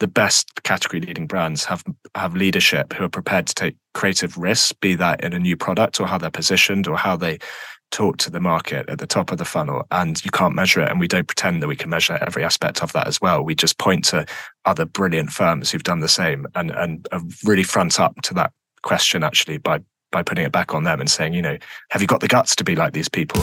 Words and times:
the 0.00 0.08
best 0.08 0.62
category 0.62 1.00
leading 1.00 1.26
brands 1.26 1.64
have 1.64 1.82
have 2.14 2.36
leadership 2.36 2.92
who 2.92 3.04
are 3.04 3.08
prepared 3.08 3.46
to 3.46 3.54
take 3.54 3.76
creative 3.94 4.36
risks, 4.36 4.72
be 4.72 4.94
that 4.94 5.22
in 5.24 5.32
a 5.32 5.38
new 5.38 5.56
product 5.56 6.00
or 6.00 6.06
how 6.06 6.18
they're 6.18 6.30
positioned 6.30 6.86
or 6.86 6.96
how 6.96 7.16
they 7.16 7.38
talk 7.90 8.18
to 8.18 8.30
the 8.30 8.40
market 8.40 8.88
at 8.88 8.98
the 8.98 9.06
top 9.06 9.32
of 9.32 9.38
the 9.38 9.44
funnel. 9.44 9.82
And 9.90 10.22
you 10.24 10.30
can't 10.30 10.54
measure 10.54 10.82
it 10.82 10.90
and 10.90 11.00
we 11.00 11.08
don't 11.08 11.26
pretend 11.26 11.62
that 11.62 11.68
we 11.68 11.76
can 11.76 11.90
measure 11.90 12.18
every 12.26 12.44
aspect 12.44 12.82
of 12.82 12.92
that 12.92 13.06
as 13.06 13.20
well. 13.20 13.42
We 13.42 13.54
just 13.54 13.78
point 13.78 14.04
to 14.06 14.26
other 14.64 14.84
brilliant 14.84 15.30
firms 15.30 15.70
who've 15.70 15.82
done 15.82 16.00
the 16.00 16.08
same 16.08 16.46
and 16.54 16.70
and 16.70 17.08
really 17.44 17.62
front 17.62 17.98
up 17.98 18.14
to 18.22 18.34
that 18.34 18.52
question 18.82 19.24
actually 19.24 19.58
by 19.58 19.80
by 20.10 20.22
putting 20.22 20.44
it 20.44 20.52
back 20.52 20.74
on 20.74 20.84
them 20.84 21.00
and 21.00 21.10
saying 21.10 21.34
you 21.34 21.42
know 21.42 21.58
have 21.90 22.00
you 22.00 22.06
got 22.06 22.20
the 22.20 22.28
guts 22.28 22.54
to 22.56 22.64
be 22.64 22.76
like 22.76 22.92
these 22.92 23.08
people 23.08 23.42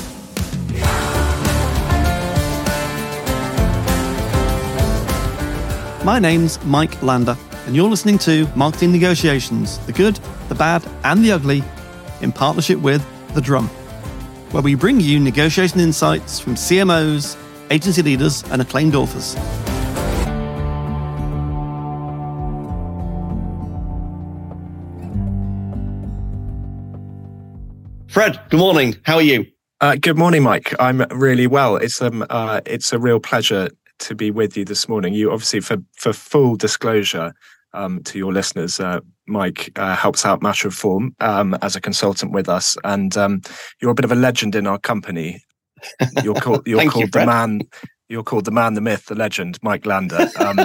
My 6.06 6.20
name's 6.20 6.64
Mike 6.66 7.02
Lander, 7.02 7.36
and 7.66 7.76
you're 7.76 7.90
listening 7.90 8.20
to 8.20 8.48
Marketing 8.56 8.92
Negotiations 8.92 9.80
the 9.88 9.92
good, 9.92 10.20
the 10.50 10.54
bad, 10.54 10.86
and 11.04 11.26
the 11.26 11.32
ugly 11.32 11.64
in 12.22 12.32
partnership 12.32 12.78
with 12.78 13.04
The 13.34 13.42
Drum, 13.42 13.68
where 14.52 14.62
we 14.62 14.76
bring 14.76 15.00
you 15.00 15.20
negotiation 15.20 15.80
insights 15.80 16.40
from 16.40 16.54
CMOs, 16.54 17.36
agency 17.72 18.04
leaders, 18.04 18.44
and 18.52 18.62
acclaimed 18.62 18.94
authors. 18.94 19.34
Fred, 28.08 28.40
good 28.52 28.60
morning. 28.60 28.96
How 29.02 29.16
are 29.16 29.24
you? 29.24 29.48
Uh, 29.82 29.96
good 29.96 30.20
morning, 30.20 30.44
Mike. 30.44 30.72
I'm 30.80 31.02
really 31.10 31.48
well. 31.48 31.78
It's 31.78 32.00
um, 32.00 32.24
uh, 32.30 32.62
it's 32.68 32.94
a 32.94 33.00
real 33.00 33.20
pleasure 33.20 33.70
to 34.00 34.16
be 34.16 34.32
with 34.32 34.58
you 34.58 34.66
this 34.66 34.88
morning. 34.88 35.14
You 35.14 35.32
obviously, 35.32 35.60
for 35.60 35.78
for 35.98 36.14
full 36.14 36.56
disclosure 36.56 37.34
um, 37.74 38.04
to 38.04 38.18
your 38.18 38.34
listeners, 38.34 38.80
uh, 38.80 39.00
Mike 39.28 39.72
uh, 39.76 39.96
helps 39.96 40.26
out 40.26 40.42
Matter 40.42 40.68
of 40.68 40.74
Form 40.74 41.16
um, 41.20 41.56
as 41.62 41.76
a 41.76 41.82
consultant 41.82 42.32
with 42.32 42.50
us, 42.50 42.78
and 42.84 43.16
um, 43.18 43.42
you're 43.82 43.92
a 43.92 43.96
bit 43.96 44.06
of 44.06 44.12
a 44.12 44.16
legend 44.16 44.56
in 44.56 44.68
our 44.68 44.80
company. 44.80 45.44
You're 46.24 46.36
called 46.36 46.62
you're 46.66 46.90
called 46.90 47.06
you, 47.06 47.12
the 47.12 47.26
man. 47.26 47.62
You're 48.08 48.24
called 48.24 48.46
the 48.46 48.52
man, 48.52 48.76
the 48.76 48.82
myth, 48.82 49.08
the 49.08 49.16
legend, 49.16 49.58
Mike 49.64 49.86
Lander. 49.86 50.30
Um, 50.40 50.60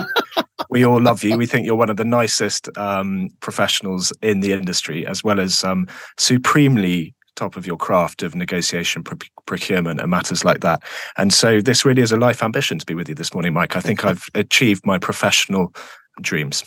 we 0.69 0.85
all 0.85 1.01
love 1.01 1.25
you. 1.25 1.39
We 1.39 1.47
think 1.47 1.65
you're 1.65 1.75
one 1.75 1.89
of 1.89 1.97
the 1.97 2.05
nicest 2.05 2.69
um, 2.77 3.31
professionals 3.41 4.13
in 4.21 4.41
the 4.41 4.53
industry, 4.53 5.07
as 5.07 5.25
well 5.25 5.41
as 5.41 5.65
um, 5.65 5.87
supremely 6.19 7.15
top 7.37 7.57
of 7.57 7.67
your 7.67 7.77
craft 7.77 8.23
of 8.23 8.35
negotiation, 8.35 9.03
pr- 9.03 9.17
procurement, 9.47 10.01
and 10.01 10.11
matters 10.11 10.45
like 10.45 10.61
that. 10.61 10.83
And 11.17 11.33
so 11.33 11.61
this 11.61 11.85
really 11.85 12.03
is 12.03 12.13
a 12.13 12.17
life 12.17 12.43
ambition 12.43 12.79
to 12.79 12.87
be 12.87 12.95
with 12.95 13.09
you 13.09 13.15
this 13.15 13.35
morning, 13.35 13.53
Mike. 13.53 13.77
I 13.77 13.81
think 13.81 14.05
I've 14.05 14.29
achieved 14.35 14.87
my 14.87 14.99
professional 14.99 15.75
dreams. 16.21 16.65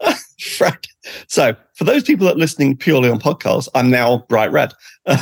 Fred. 0.40 0.78
So, 1.28 1.56
for 1.74 1.84
those 1.84 2.02
people 2.02 2.26
that 2.26 2.36
are 2.36 2.38
listening 2.38 2.76
purely 2.76 3.08
on 3.08 3.18
podcasts, 3.18 3.68
I'm 3.74 3.90
now 3.90 4.24
bright 4.28 4.52
red. 4.52 4.72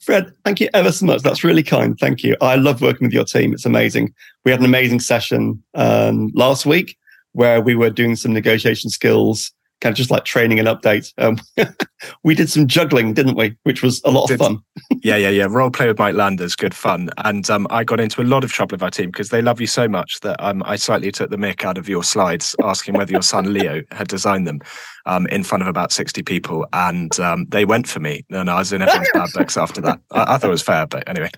Fred, 0.00 0.32
thank 0.44 0.60
you 0.60 0.68
ever 0.74 0.90
so 0.90 1.06
much. 1.06 1.22
That's 1.22 1.44
really 1.44 1.62
kind. 1.62 1.96
Thank 1.98 2.24
you. 2.24 2.36
I 2.40 2.56
love 2.56 2.80
working 2.80 3.06
with 3.06 3.14
your 3.14 3.24
team. 3.24 3.52
It's 3.52 3.66
amazing. 3.66 4.12
We 4.44 4.50
had 4.50 4.60
an 4.60 4.66
amazing 4.66 5.00
session 5.00 5.62
um, 5.74 6.30
last 6.34 6.66
week 6.66 6.96
where 7.32 7.60
we 7.60 7.76
were 7.76 7.90
doing 7.90 8.16
some 8.16 8.32
negotiation 8.32 8.90
skills 8.90 9.52
kind 9.80 9.92
of 9.92 9.96
just 9.96 10.10
like 10.10 10.24
training 10.24 10.58
and 10.58 10.68
update. 10.68 11.12
Um, 11.18 11.38
we 12.24 12.34
did 12.34 12.50
some 12.50 12.66
juggling, 12.66 13.14
didn't 13.14 13.36
we? 13.36 13.56
Which 13.62 13.82
was 13.82 14.00
a 14.04 14.10
lot 14.10 14.28
did, 14.28 14.40
of 14.40 14.46
fun. 14.46 14.58
yeah, 15.02 15.16
yeah, 15.16 15.30
yeah. 15.30 15.46
Role 15.48 15.70
play 15.70 15.88
with 15.88 15.98
Mike 15.98 16.14
Landers, 16.14 16.54
good 16.54 16.74
fun. 16.74 17.10
And 17.18 17.48
um, 17.50 17.66
I 17.70 17.84
got 17.84 18.00
into 18.00 18.20
a 18.20 18.24
lot 18.24 18.44
of 18.44 18.52
trouble 18.52 18.74
with 18.74 18.82
our 18.82 18.90
team 18.90 19.10
because 19.10 19.30
they 19.30 19.42
love 19.42 19.60
you 19.60 19.66
so 19.66 19.88
much 19.88 20.20
that 20.20 20.36
um, 20.44 20.62
I 20.64 20.76
slightly 20.76 21.10
took 21.10 21.30
the 21.30 21.36
mick 21.36 21.64
out 21.64 21.78
of 21.78 21.88
your 21.88 22.04
slides, 22.04 22.54
asking 22.62 22.94
whether 22.94 23.12
your 23.12 23.22
son 23.22 23.52
Leo 23.52 23.82
had 23.90 24.08
designed 24.08 24.46
them 24.46 24.60
um, 25.06 25.26
in 25.28 25.42
front 25.42 25.62
of 25.62 25.68
about 25.68 25.92
60 25.92 26.22
people. 26.22 26.66
And 26.72 27.18
um, 27.20 27.46
they 27.48 27.64
went 27.64 27.88
for 27.88 28.00
me. 28.00 28.24
And 28.30 28.50
I 28.50 28.58
was 28.58 28.72
in 28.72 28.82
everyone's 28.82 29.10
bad 29.14 29.28
books 29.34 29.56
after 29.56 29.80
that. 29.82 30.00
I, 30.10 30.34
I 30.34 30.38
thought 30.38 30.48
it 30.48 30.50
was 30.50 30.62
fair, 30.62 30.86
but 30.86 31.08
anyway 31.08 31.30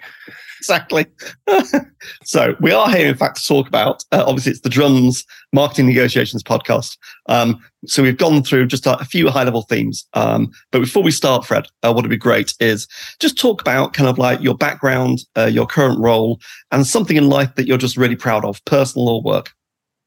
exactly. 0.62 1.06
so 2.24 2.54
we 2.60 2.70
are 2.70 2.88
here, 2.88 3.08
in 3.08 3.16
fact, 3.16 3.36
to 3.38 3.46
talk 3.46 3.66
about. 3.66 4.04
Uh, 4.12 4.22
obviously, 4.24 4.52
it's 4.52 4.60
the 4.60 4.68
Drums 4.68 5.24
Marketing 5.52 5.86
Negotiations 5.86 6.44
podcast. 6.44 6.96
Um, 7.28 7.60
so 7.86 8.00
we've 8.00 8.16
gone 8.16 8.44
through 8.44 8.66
just 8.66 8.86
a, 8.86 8.96
a 9.00 9.04
few 9.04 9.28
high-level 9.28 9.62
themes. 9.62 10.06
Um, 10.14 10.52
but 10.70 10.78
before 10.78 11.02
we 11.02 11.10
start, 11.10 11.44
Fred, 11.44 11.66
uh, 11.82 11.92
what 11.92 12.04
would 12.04 12.10
be 12.10 12.16
great 12.16 12.54
is 12.60 12.86
just 13.18 13.36
talk 13.36 13.60
about 13.60 13.92
kind 13.92 14.08
of 14.08 14.18
like 14.18 14.40
your 14.40 14.54
background, 14.54 15.18
uh, 15.36 15.46
your 15.46 15.66
current 15.66 15.98
role, 15.98 16.40
and 16.70 16.86
something 16.86 17.16
in 17.16 17.28
life 17.28 17.52
that 17.56 17.66
you're 17.66 17.76
just 17.76 17.96
really 17.96 18.16
proud 18.16 18.44
of, 18.44 18.64
personal 18.66 19.08
or 19.08 19.20
work. 19.22 19.50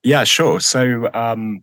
Yeah, 0.04 0.24
sure. 0.24 0.62
So. 0.62 1.10
Um, 1.14 1.62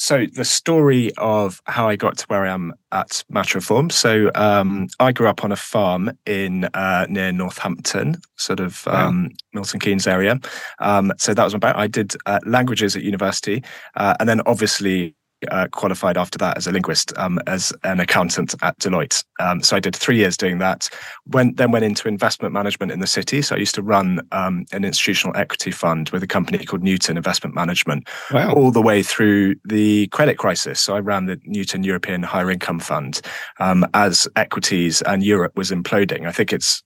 so 0.00 0.24
the 0.24 0.46
story 0.46 1.12
of 1.18 1.60
how 1.66 1.86
I 1.86 1.94
got 1.94 2.16
to 2.16 2.24
where 2.28 2.46
I 2.46 2.48
am 2.48 2.72
at 2.90 3.22
Matter 3.28 3.58
of 3.58 3.66
Form. 3.66 3.90
So 3.90 4.30
um, 4.34 4.88
I 4.98 5.12
grew 5.12 5.28
up 5.28 5.44
on 5.44 5.52
a 5.52 5.56
farm 5.56 6.10
in 6.24 6.64
uh, 6.72 7.04
near 7.10 7.32
Northampton, 7.32 8.16
sort 8.36 8.60
of 8.60 8.86
wow. 8.86 9.08
um, 9.08 9.28
Milton 9.52 9.78
Keynes 9.78 10.06
area. 10.06 10.40
Um, 10.78 11.12
so 11.18 11.34
that 11.34 11.44
was 11.44 11.52
about. 11.52 11.76
I 11.76 11.86
did 11.86 12.14
uh, 12.24 12.38
languages 12.46 12.96
at 12.96 13.02
university, 13.02 13.62
uh, 13.94 14.14
and 14.18 14.26
then 14.26 14.40
obviously 14.46 15.14
uh, 15.50 15.68
qualified 15.72 16.16
after 16.16 16.38
that 16.38 16.56
as 16.56 16.66
a 16.66 16.72
linguist, 16.72 17.16
um, 17.18 17.38
as 17.46 17.72
an 17.84 18.00
accountant 18.00 18.54
at 18.62 18.78
Deloitte. 18.78 19.24
Um, 19.40 19.62
so 19.62 19.76
I 19.76 19.80
did 19.80 19.96
three 19.96 20.16
years 20.16 20.36
doing 20.36 20.58
that. 20.58 20.88
Went 21.26 21.56
then 21.56 21.70
went 21.70 21.84
into 21.84 22.08
investment 22.08 22.52
management 22.52 22.92
in 22.92 23.00
the 23.00 23.06
city. 23.06 23.42
So 23.42 23.56
I 23.56 23.58
used 23.58 23.74
to 23.76 23.82
run 23.82 24.20
um, 24.32 24.66
an 24.72 24.84
institutional 24.84 25.36
equity 25.36 25.70
fund 25.70 26.10
with 26.10 26.22
a 26.22 26.26
company 26.26 26.64
called 26.64 26.82
Newton 26.82 27.16
Investment 27.16 27.54
Management, 27.54 28.08
wow. 28.32 28.52
all 28.52 28.70
the 28.70 28.82
way 28.82 29.02
through 29.02 29.56
the 29.64 30.08
credit 30.08 30.38
crisis. 30.38 30.80
So 30.80 30.94
I 30.94 31.00
ran 31.00 31.26
the 31.26 31.40
Newton 31.44 31.84
European 31.84 32.22
Higher 32.22 32.50
Income 32.50 32.80
Fund 32.80 33.20
um, 33.58 33.86
as 33.94 34.28
equities 34.36 35.02
and 35.02 35.22
Europe 35.22 35.56
was 35.56 35.70
imploding. 35.70 36.26
I 36.26 36.32
think 36.32 36.52
it's 36.52 36.82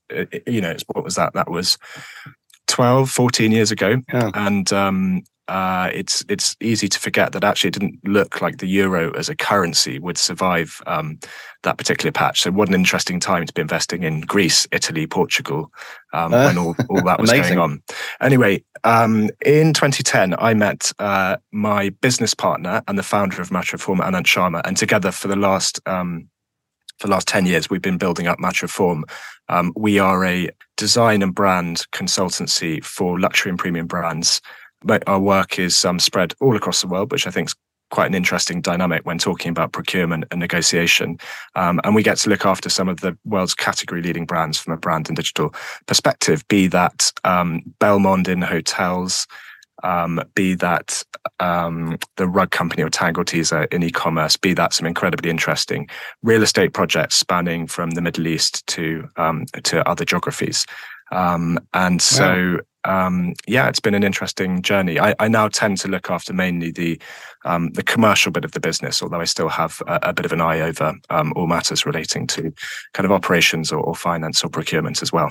you 0.47 0.61
know 0.61 0.71
it's, 0.71 0.85
what 0.89 1.05
was 1.05 1.17
that? 1.17 1.33
That 1.35 1.51
was 1.51 1.79
12, 2.67 3.11
14 3.11 3.53
years 3.53 3.71
ago. 3.71 3.97
Yeah. 4.13 4.31
And 4.35 4.73
um, 4.73 5.23
uh, 5.49 5.91
it's 5.93 6.25
it's 6.29 6.57
easy 6.61 6.89
to 6.89 6.99
forget 6.99 7.33
that 7.33 7.45
actually 7.45 7.69
it 7.69 7.75
didn't 7.75 7.99
look 8.05 8.41
like 8.41 8.59
the 8.59 8.67
euro 8.67 9.13
as 9.15 9.29
a 9.29 9.37
currency 9.37 9.99
would 9.99 10.17
survive 10.17 10.81
um, 10.87 11.19
that 11.65 11.77
particular 11.77 12.11
patch. 12.11 12.41
So 12.43 12.51
what 12.51 12.69
an 12.69 12.75
interesting 12.75 13.21
time 13.21 13.45
to 13.45 13.53
be 13.53 13.61
investing 13.61 14.05
in 14.05 14.23
Greece, 14.23 14.67
Italy, 14.73 15.07
Portugal, 15.07 15.71
um, 16.15 16.33
uh, 16.33 16.47
when 16.47 16.59
all, 16.59 16.75
all 16.89 17.03
that 17.03 17.21
was 17.21 17.31
going 17.31 17.59
on. 17.59 17.83
Anyway, 18.23 18.65
um, 18.85 19.29
in 19.45 19.75
2010, 19.75 20.35
I 20.39 20.55
met 20.55 20.91
uh, 20.99 21.37
my 21.53 21.91
business 21.91 22.33
partner 22.33 22.83
and 22.89 22.99
the 22.99 23.03
founder 23.03 23.43
of 23.43 23.51
Matter 23.51 23.77
of 23.77 23.83
Form, 23.83 23.99
Anant 23.99 24.25
Sharma, 24.25 24.63
and 24.65 24.77
together 24.77 25.11
for 25.11 25.29
the 25.29 25.37
last 25.37 25.79
um, 25.87 26.29
for 26.99 27.09
the 27.09 27.13
last 27.13 27.27
10 27.27 27.47
years, 27.47 27.69
we've 27.69 27.83
been 27.83 27.99
building 27.99 28.29
up 28.29 28.39
Matter 28.39 28.67
of 28.67 28.71
Form. 28.71 29.05
Um, 29.49 29.73
we 29.77 29.99
are 29.99 30.25
a 30.25 30.49
design 30.77 31.23
and 31.23 31.35
brand 31.35 31.87
consultancy 31.93 32.83
for 32.85 33.19
luxury 33.19 33.51
and 33.51 33.59
premium 33.59 33.87
brands 33.87 34.41
our 35.07 35.21
work 35.21 35.59
is 35.59 35.85
um, 35.85 35.99
spread 35.99 36.35
all 36.41 36.57
across 36.57 36.81
the 36.81 36.89
world, 36.89 37.13
which 37.13 37.27
I 37.27 37.31
think 37.31 37.49
is 37.49 37.55
quite 37.91 38.07
an 38.07 38.15
interesting 38.15 38.61
dynamic 38.61 39.07
when 39.07 39.19
talking 39.19 39.51
about 39.51 39.73
procurement 39.73 40.25
and 40.31 40.41
negotiation. 40.41 41.19
Um, 41.55 41.81
and 41.85 41.95
we 41.95 42.03
get 42.03 42.17
to 42.19 42.31
look 42.31 42.45
after 42.45 42.69
some 42.69 42.89
of 42.89 43.01
the 43.01 43.17
world's 43.25 43.55
category 43.55 44.03
leading 44.03 44.27
brands 44.27 44.59
from 44.59 44.73
a 44.73 44.77
brand 44.77 45.09
and 45.09 45.17
digital 45.17 45.55
perspective, 45.87 46.47
be 46.49 46.67
that 46.69 47.13
um, 47.23 47.63
Belmond 47.81 48.27
in 48.27 48.43
hotels, 48.43 49.27
um, 49.85 50.21
be 50.35 50.55
that 50.55 51.03
um, 51.41 51.99
the 52.17 52.27
rug 52.27 52.51
company 52.51 52.83
or 52.83 52.89
Tangle 52.89 53.25
Teezer 53.25 53.73
in 53.73 53.83
e-commerce, 53.83 54.37
be 54.37 54.55
that 54.55 54.73
some 54.73 54.87
incredibly 54.87 55.31
interesting 55.31 55.89
real 56.23 56.43
estate 56.43 56.73
projects 56.73 57.17
spanning 57.17 57.67
from 57.67 57.91
the 57.91 58.03
Middle 58.03 58.27
East 58.27 58.67
to 58.69 59.09
um, 59.17 59.47
to 59.63 59.89
other 59.89 60.05
geographies. 60.05 60.67
Um, 61.13 61.59
and 61.75 62.01
so, 62.01 62.59
wow. 62.87 63.07
um, 63.07 63.35
yeah, 63.47 63.69
it's 63.69 63.81
been 63.81 63.95
an 63.95 64.03
interesting 64.03 64.63
journey. 64.63 64.99
I, 64.99 65.15
I, 65.19 65.29
now 65.29 65.49
tend 65.49 65.79
to 65.79 65.89
look 65.89 66.11
after 66.11 66.33
mainly 66.33 66.71
the 66.71 67.01
um, 67.45 67.71
the 67.71 67.83
commercial 67.83 68.33
bit 68.33 68.45
of 68.45 68.53
the 68.53 68.61
business, 68.61 69.03
although 69.03 69.21
I 69.21 69.25
still 69.25 69.49
have 69.49 69.83
a, 69.87 69.99
a 70.05 70.13
bit 70.13 70.25
of 70.25 70.33
an 70.33 70.41
eye 70.41 70.61
over 70.61 70.95
um, 71.11 71.33
all 71.37 71.47
matters 71.47 71.87
relating 71.87 72.27
to 72.29 72.53
kind 72.95 73.05
of 73.05 73.13
operations 73.13 73.71
or, 73.71 73.81
or 73.81 73.95
finance 73.95 74.43
or 74.43 74.49
procurement 74.49 75.03
as 75.03 75.13
well. 75.13 75.31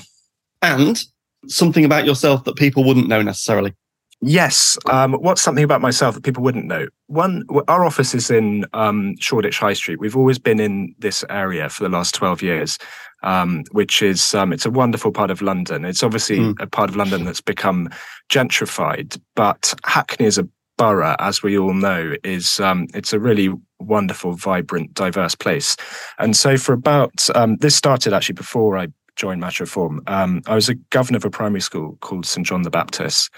And 0.62 1.03
something 1.48 1.86
about 1.86 2.06
yourself 2.06 2.44
that 2.45 2.56
people 2.56 2.83
wouldn't 2.83 3.07
know 3.07 3.21
necessarily. 3.21 3.74
Yes. 4.21 4.77
Um, 4.86 5.13
what's 5.13 5.42
something 5.42 5.63
about 5.63 5.81
myself 5.81 6.15
that 6.15 6.24
people 6.24 6.44
wouldn't 6.44 6.65
know? 6.65 6.88
One, 7.07 7.45
our 7.68 7.83
office 7.83 8.15
is 8.15 8.31
in 8.31 8.65
um, 8.74 9.15
Shoreditch 9.19 9.60
High 9.60 9.74
Street. 9.74 10.00
We've 10.00 10.15
always 10.15 10.39
been 10.39 10.60
in 10.60 10.95
this 11.00 11.25
area 11.30 11.68
for 11.69 11.83
the 11.83 11.89
last 11.89 12.15
12 12.15 12.42
years 12.42 12.77
um, 13.24 13.63
which 13.71 14.01
is 14.01 14.36
um, 14.36 14.54
it's 14.54 14.65
a 14.65 14.71
wonderful 14.71 15.12
part 15.12 15.31
of 15.31 15.42
London. 15.42 15.86
It's 15.86 16.04
obviously 16.04 16.39
mm. 16.39 16.62
a 16.62 16.68
part 16.68 16.89
of 16.89 16.95
London 16.95 17.24
that's 17.24 17.42
become 17.42 17.89
gentrified, 18.30 19.19
but 19.36 19.74
Hackney 19.86 20.25
is 20.25 20.38
a 20.38 20.48
borough, 20.77 21.15
as 21.19 21.42
we 21.42 21.57
all 21.57 21.74
know, 21.74 22.13
is 22.24 22.60
um, 22.60 22.88
it's 22.94 23.13
a 23.13 23.19
really 23.19 23.50
wonderful, 23.80 24.33
vibrant, 24.33 24.94
diverse 24.94 25.36
place. 25.36 25.75
And 26.19 26.36
so 26.36 26.57
for 26.57 26.74
about 26.74 27.27
um, 27.36 27.57
this 27.57 27.75
started 27.75 28.13
actually 28.13 28.33
before 28.33 28.77
I 28.77 28.88
joined 29.15 29.39
Matter 29.39 29.63
of 29.63 29.69
Form. 29.69 30.01
Um, 30.07 30.42
I 30.48 30.56
was 30.56 30.69
a 30.69 30.75
governor 30.75 31.18
of 31.18 31.25
a 31.25 31.30
primary 31.30 31.62
school 31.62 31.98
called 32.01 32.25
St 32.25 32.45
John 32.45 32.63
the 32.63 32.71
Baptist 32.71 33.30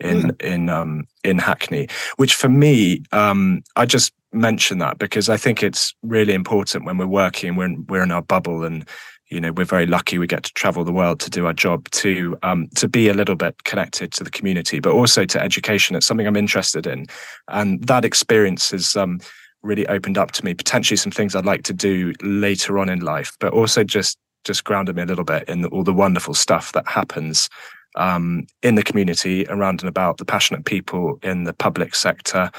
in 0.00 0.22
mm. 0.22 0.42
in 0.42 0.68
um, 0.68 1.06
in 1.22 1.38
Hackney, 1.38 1.88
which 2.16 2.34
for 2.34 2.48
me, 2.48 3.02
um, 3.12 3.62
I 3.76 3.86
just 3.86 4.12
mention 4.32 4.78
that 4.78 4.98
because 4.98 5.28
I 5.28 5.36
think 5.36 5.62
it's 5.62 5.94
really 6.02 6.34
important 6.34 6.84
when 6.84 6.98
we're 6.98 7.06
working, 7.06 7.56
we're 7.56 7.66
in, 7.66 7.86
we're 7.88 8.02
in 8.02 8.10
our 8.10 8.22
bubble, 8.22 8.64
and 8.64 8.86
you 9.30 9.40
know 9.40 9.52
we're 9.52 9.64
very 9.64 9.86
lucky 9.86 10.18
we 10.18 10.26
get 10.26 10.42
to 10.44 10.52
travel 10.52 10.84
the 10.84 10.92
world 10.92 11.20
to 11.20 11.30
do 11.30 11.46
our 11.46 11.52
job 11.52 11.88
to 11.90 12.36
um, 12.42 12.68
to 12.76 12.88
be 12.88 13.08
a 13.08 13.14
little 13.14 13.36
bit 13.36 13.64
connected 13.64 14.12
to 14.12 14.24
the 14.24 14.30
community, 14.30 14.80
but 14.80 14.92
also 14.92 15.24
to 15.24 15.40
education. 15.40 15.96
It's 15.96 16.06
something 16.06 16.26
I'm 16.26 16.36
interested 16.36 16.86
in, 16.86 17.06
and 17.48 17.82
that 17.84 18.04
experience 18.04 18.70
has 18.70 18.96
um, 18.96 19.20
really 19.62 19.86
opened 19.86 20.18
up 20.18 20.32
to 20.32 20.44
me 20.44 20.54
potentially 20.54 20.96
some 20.96 21.12
things 21.12 21.34
I'd 21.34 21.46
like 21.46 21.62
to 21.64 21.72
do 21.72 22.12
later 22.22 22.78
on 22.78 22.88
in 22.88 23.00
life, 23.00 23.36
but 23.40 23.52
also 23.52 23.84
just 23.84 24.18
just 24.44 24.64
grounded 24.64 24.94
me 24.94 25.02
a 25.02 25.06
little 25.06 25.24
bit 25.24 25.48
in 25.48 25.64
all 25.66 25.82
the 25.82 25.92
wonderful 25.92 26.34
stuff 26.34 26.72
that 26.72 26.86
happens 26.86 27.48
um, 27.94 28.46
in 28.62 28.74
the 28.74 28.82
community 28.82 29.46
around 29.48 29.82
and 29.82 29.88
about 29.88 30.18
the 30.18 30.24
passionate 30.24 30.64
people 30.64 31.18
in 31.22 31.44
the 31.44 31.52
public 31.52 31.94
sector. 31.94 32.50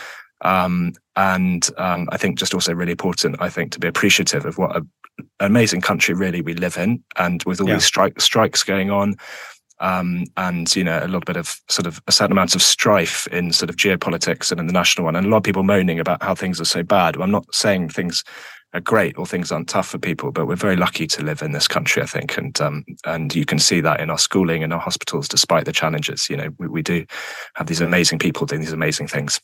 Um, 0.42 0.94
and 1.16 1.70
um, 1.78 2.08
I 2.12 2.18
think 2.18 2.38
just 2.38 2.54
also 2.54 2.74
really 2.74 2.92
important, 2.92 3.38
I 3.40 3.50
think, 3.50 3.72
to 3.72 3.80
be 3.80 3.88
appreciative 3.88 4.46
of 4.46 4.58
what 4.58 4.76
a, 4.76 4.86
an 5.18 5.26
amazing 5.40 5.82
country 5.82 6.14
really 6.14 6.42
we 6.42 6.54
live 6.54 6.78
in. 6.78 7.04
And 7.18 7.44
with 7.46 7.62
all 7.62 7.68
yeah. 7.68 7.76
these 7.76 7.86
strike, 7.86 8.20
strikes 8.20 8.64
going 8.64 8.92
on, 8.92 9.16
um, 9.80 10.26
and 10.38 10.74
you 10.76 10.84
know 10.84 11.00
a 11.00 11.06
little 11.06 11.22
bit 11.22 11.38
of 11.38 11.56
sort 11.70 11.86
of 11.86 12.02
a 12.08 12.12
certain 12.12 12.32
amount 12.32 12.56
of 12.56 12.62
strife 12.62 13.28
in 13.28 13.52
sort 13.52 13.70
of 13.70 13.76
geopolitics 13.76 14.52
and 14.52 14.60
in 14.60 14.68
the 14.68 14.74
national 14.74 15.06
one, 15.06 15.16
and 15.16 15.26
a 15.26 15.30
lot 15.30 15.38
of 15.38 15.44
people 15.44 15.64
moaning 15.64 16.00
about 16.00 16.22
how 16.24 16.36
things 16.36 16.60
are 16.60 16.66
so 16.66 16.84
bad. 16.84 17.16
I'm 17.18 17.32
not 17.32 17.54
saying 17.54 17.90
things 17.90 18.24
are 18.74 18.82
great 18.82 19.18
or 19.18 19.26
things 19.26 19.52
aren't 19.52 19.70
tough 19.70 19.88
for 19.88 19.98
people, 19.98 20.32
but 20.32 20.48
we're 20.48 20.56
very 20.56 20.76
lucky 20.76 21.08
to 21.08 21.24
live 21.24 21.42
in 21.42 21.54
this 21.54 21.68
country, 21.68 22.04
I 22.04 22.06
think, 22.06 22.38
and 22.38 22.60
um, 22.62 22.84
and 23.06 23.34
you 23.34 23.46
can 23.46 23.60
see 23.60 23.82
that 23.82 24.00
in 24.00 24.10
our 24.10 24.18
schooling 24.18 24.64
and 24.64 24.74
our 24.74 24.80
hospitals, 24.80 25.28
despite 25.28 25.66
the 25.66 25.72
challenges. 25.72 26.30
You 26.30 26.38
know, 26.38 26.50
we, 26.60 26.68
we 26.68 26.82
do 26.82 27.06
have 27.56 27.68
these 27.68 27.82
amazing 27.82 28.20
people 28.20 28.46
doing 28.46 28.62
these 28.62 28.74
amazing 28.74 29.08
things. 29.08 29.40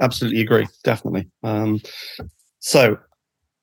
Absolutely 0.00 0.40
agree, 0.40 0.66
definitely. 0.84 1.28
Um, 1.42 1.80
so, 2.58 2.98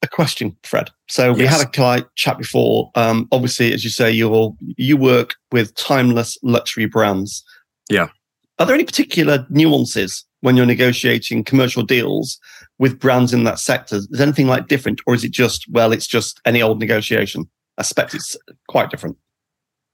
a 0.03 0.07
question, 0.07 0.55
Fred. 0.63 0.89
So 1.07 1.33
we 1.33 1.45
had 1.45 1.65
a 1.65 2.05
chat 2.15 2.37
before. 2.37 2.91
Um, 2.95 3.27
obviously, 3.31 3.73
as 3.73 3.83
you 3.83 3.89
say, 3.89 4.11
you 4.11 4.55
you 4.77 4.97
work 4.97 5.35
with 5.51 5.73
timeless 5.75 6.37
luxury 6.43 6.85
brands. 6.85 7.43
Yeah. 7.89 8.09
Are 8.59 8.65
there 8.65 8.75
any 8.75 8.83
particular 8.83 9.47
nuances 9.49 10.25
when 10.41 10.55
you're 10.55 10.65
negotiating 10.65 11.45
commercial 11.45 11.83
deals 11.83 12.37
with 12.77 12.99
brands 12.99 13.33
in 13.33 13.45
that 13.45 13.59
sector? 13.59 13.95
Is 13.95 14.19
anything 14.19 14.47
like 14.47 14.67
different, 14.67 15.01
or 15.07 15.15
is 15.15 15.23
it 15.23 15.31
just 15.31 15.65
well, 15.69 15.91
it's 15.91 16.07
just 16.07 16.39
any 16.45 16.61
old 16.61 16.79
negotiation? 16.79 17.49
I 17.77 17.81
expect 17.81 18.13
it's 18.13 18.35
quite 18.67 18.91
different. 18.91 19.17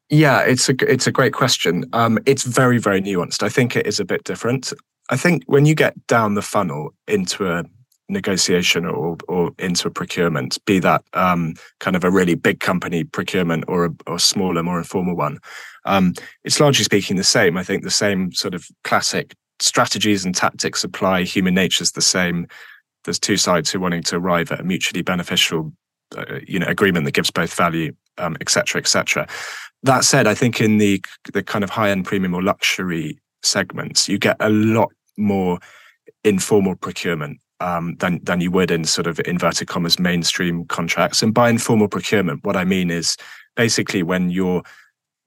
Yeah, 0.09 0.41
it's 0.41 0.67
a 0.67 0.75
it's 0.91 1.07
a 1.07 1.11
great 1.11 1.33
question. 1.33 1.85
Um, 1.93 2.19
it's 2.25 2.43
very 2.43 2.79
very 2.79 3.01
nuanced. 3.01 3.43
I 3.43 3.49
think 3.49 3.75
it 3.75 3.85
is 3.85 3.99
a 3.99 4.05
bit 4.05 4.23
different. 4.23 4.73
I 5.11 5.17
think 5.17 5.43
when 5.45 5.65
you 5.65 5.75
get 5.75 5.95
down 6.07 6.33
the 6.33 6.41
funnel 6.41 6.93
into 7.07 7.47
a 7.47 7.63
negotiation 8.09 8.85
or 8.85 9.17
or 9.27 9.51
into 9.59 9.87
a 9.87 9.91
procurement, 9.91 10.57
be 10.65 10.79
that 10.79 11.03
um, 11.13 11.53
kind 11.79 11.95
of 11.95 12.03
a 12.03 12.11
really 12.11 12.35
big 12.35 12.59
company 12.59 13.03
procurement 13.03 13.63
or 13.67 13.85
a 13.85 13.91
or 14.07 14.19
smaller, 14.19 14.63
more 14.63 14.79
informal 14.79 15.15
one, 15.15 15.39
um, 15.85 16.13
it's 16.43 16.59
largely 16.59 16.83
speaking 16.83 17.17
the 17.17 17.23
same. 17.23 17.57
I 17.57 17.63
think 17.63 17.83
the 17.83 17.91
same 17.91 18.31
sort 18.33 18.53
of 18.53 18.65
classic 18.83 19.35
strategies 19.59 20.25
and 20.25 20.35
tactics 20.35 20.83
apply. 20.83 21.23
Human 21.23 21.53
nature 21.53 21.83
is 21.83 21.91
the 21.91 22.01
same. 22.01 22.47
There's 23.05 23.19
two 23.19 23.37
sides 23.37 23.71
who 23.71 23.77
are 23.77 23.81
wanting 23.81 24.03
to 24.03 24.17
arrive 24.17 24.51
at 24.51 24.59
a 24.59 24.63
mutually 24.63 25.01
beneficial, 25.01 25.71
uh, 26.17 26.39
you 26.45 26.59
know, 26.59 26.67
agreement 26.67 27.05
that 27.05 27.13
gives 27.13 27.31
both 27.31 27.53
value, 27.53 27.93
um, 28.17 28.35
et 28.41 28.49
cetera, 28.49 28.79
et 28.79 28.87
cetera. 28.87 29.27
That 29.83 30.03
said, 30.03 30.27
I 30.27 30.33
think 30.33 30.59
in 30.59 30.77
the 30.77 31.01
the 31.33 31.43
kind 31.43 31.63
of 31.63 31.69
high 31.69 31.91
end 31.91 32.05
premium 32.05 32.33
or 32.33 32.43
luxury 32.43 33.19
segments, 33.43 34.09
you 34.09 34.17
get 34.17 34.35
a 34.39 34.49
lot 34.49 34.91
more 35.17 35.59
informal 36.23 36.75
procurement 36.75 37.39
um, 37.59 37.95
than 37.99 38.23
than 38.23 38.41
you 38.41 38.51
would 38.51 38.71
in 38.71 38.83
sort 38.85 39.07
of 39.07 39.19
inverted 39.25 39.67
commas 39.67 39.99
mainstream 39.99 40.65
contracts. 40.65 41.21
And 41.21 41.33
by 41.33 41.49
informal 41.49 41.87
procurement, 41.87 42.43
what 42.43 42.55
I 42.55 42.65
mean 42.65 42.89
is 42.89 43.17
basically 43.55 44.03
when 44.03 44.29
you're 44.29 44.63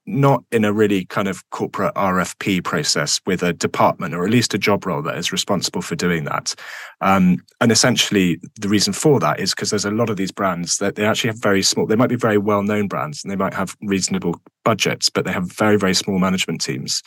not 0.05 0.43
in 0.51 0.65
a 0.65 0.73
really 0.73 1.05
kind 1.05 1.27
of 1.27 1.49
corporate 1.51 1.93
RFP 1.95 2.63
process 2.63 3.21
with 3.25 3.41
a 3.41 3.53
department 3.53 4.13
or 4.13 4.25
at 4.25 4.31
least 4.31 4.53
a 4.53 4.57
job 4.57 4.85
role 4.85 5.01
that 5.01 5.17
is 5.17 5.31
responsible 5.31 5.81
for 5.81 5.95
doing 5.95 6.25
that. 6.25 6.53
Um, 6.99 7.37
and 7.61 7.71
essentially, 7.71 8.39
the 8.59 8.67
reason 8.67 8.91
for 8.91 9.19
that 9.21 9.39
is 9.39 9.51
because 9.51 9.69
there's 9.69 9.85
a 9.85 9.91
lot 9.91 10.09
of 10.09 10.17
these 10.17 10.31
brands 10.31 10.77
that 10.79 10.95
they 10.95 11.05
actually 11.05 11.29
have 11.29 11.41
very 11.41 11.63
small, 11.63 11.85
they 11.85 11.95
might 11.95 12.09
be 12.09 12.15
very 12.17 12.37
well 12.37 12.63
known 12.63 12.87
brands 12.87 13.23
and 13.23 13.31
they 13.31 13.37
might 13.37 13.53
have 13.53 13.77
reasonable 13.81 14.41
budgets, 14.65 15.09
but 15.09 15.23
they 15.23 15.31
have 15.31 15.51
very, 15.53 15.77
very 15.77 15.93
small 15.93 16.19
management 16.19 16.59
teams. 16.59 17.01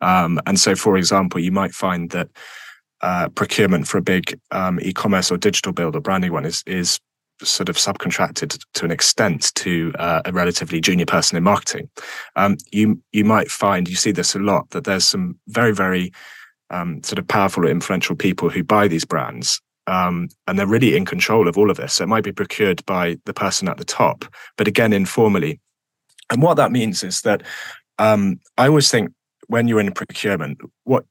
Um, 0.00 0.40
and 0.46 0.58
so, 0.58 0.74
for 0.74 0.96
example, 0.96 1.40
you 1.40 1.52
might 1.52 1.74
find 1.74 2.10
that 2.10 2.28
uh, 3.00 3.28
procurement 3.30 3.86
for 3.86 3.98
a 3.98 4.02
big 4.02 4.38
um, 4.50 4.80
e-commerce 4.80 5.30
or 5.30 5.36
digital 5.36 5.72
build 5.72 5.94
or 5.94 6.00
branding 6.00 6.32
one 6.32 6.44
is 6.44 6.62
is 6.66 6.98
sort 7.40 7.68
of 7.68 7.76
subcontracted 7.76 8.58
to 8.74 8.84
an 8.84 8.90
extent 8.90 9.54
to 9.54 9.92
uh, 9.98 10.22
a 10.24 10.32
relatively 10.32 10.80
junior 10.80 11.06
person 11.06 11.36
in 11.36 11.44
marketing. 11.44 11.88
Um, 12.36 12.56
you 12.72 13.00
you 13.12 13.24
might 13.24 13.50
find 13.50 13.88
you 13.88 13.96
see 13.96 14.10
this 14.10 14.34
a 14.34 14.40
lot 14.40 14.70
that 14.70 14.84
there's 14.84 15.06
some 15.06 15.38
very 15.48 15.72
very 15.72 16.12
um, 16.70 17.02
sort 17.02 17.18
of 17.18 17.28
powerful 17.28 17.64
or 17.64 17.70
influential 17.70 18.16
people 18.16 18.50
who 18.50 18.62
buy 18.62 18.88
these 18.88 19.04
brands. 19.04 19.60
Um, 19.86 20.28
and 20.46 20.58
they're 20.58 20.66
really 20.66 20.94
in 20.94 21.06
control 21.06 21.48
of 21.48 21.56
all 21.56 21.70
of 21.70 21.78
this. 21.78 21.94
So 21.94 22.04
it 22.04 22.08
might 22.08 22.24
be 22.24 22.32
procured 22.32 22.84
by 22.84 23.16
the 23.24 23.32
person 23.32 23.68
at 23.68 23.78
the 23.78 23.86
top, 23.86 24.26
but 24.58 24.68
again, 24.68 24.92
informally. 24.92 25.60
And 26.30 26.42
what 26.42 26.58
that 26.58 26.70
means 26.70 27.02
is 27.02 27.22
that 27.22 27.42
um, 27.98 28.38
I 28.58 28.68
always 28.68 28.90
think 28.90 29.10
when 29.46 29.66
you're 29.66 29.80
in 29.80 29.90
procurement, 29.92 30.60
what 30.84 31.06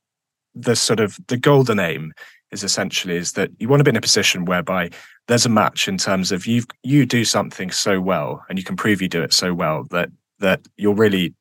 the 0.60 0.76
sort 0.76 1.00
of 1.00 1.18
the 1.28 1.38
golden 1.38 1.80
aim 1.80 2.14
is 2.52 2.64
essentially 2.64 3.16
is 3.16 3.34
that 3.34 3.52
you 3.60 3.68
want 3.68 3.80
to 3.80 3.84
be 3.84 3.90
in 3.90 3.96
a 3.96 4.02
position 4.02 4.46
whereby 4.46 4.90
there's 5.28 5.46
a 5.46 5.50
match 5.50 5.88
in 5.88 5.98
terms 5.98 6.32
of 6.32 6.46
you 6.46 6.64
you 6.84 7.06
do 7.06 7.26
something 7.26 7.72
so 7.72 8.00
well 8.00 8.44
and 8.50 8.58
you 8.58 8.64
can 8.64 8.76
prove 8.76 9.02
you 9.02 9.10
do 9.10 9.22
it 9.22 9.34
so 9.34 9.54
well 9.54 9.86
that 9.92 10.10
that 10.40 10.62
you're 10.78 10.94
really 10.94 11.34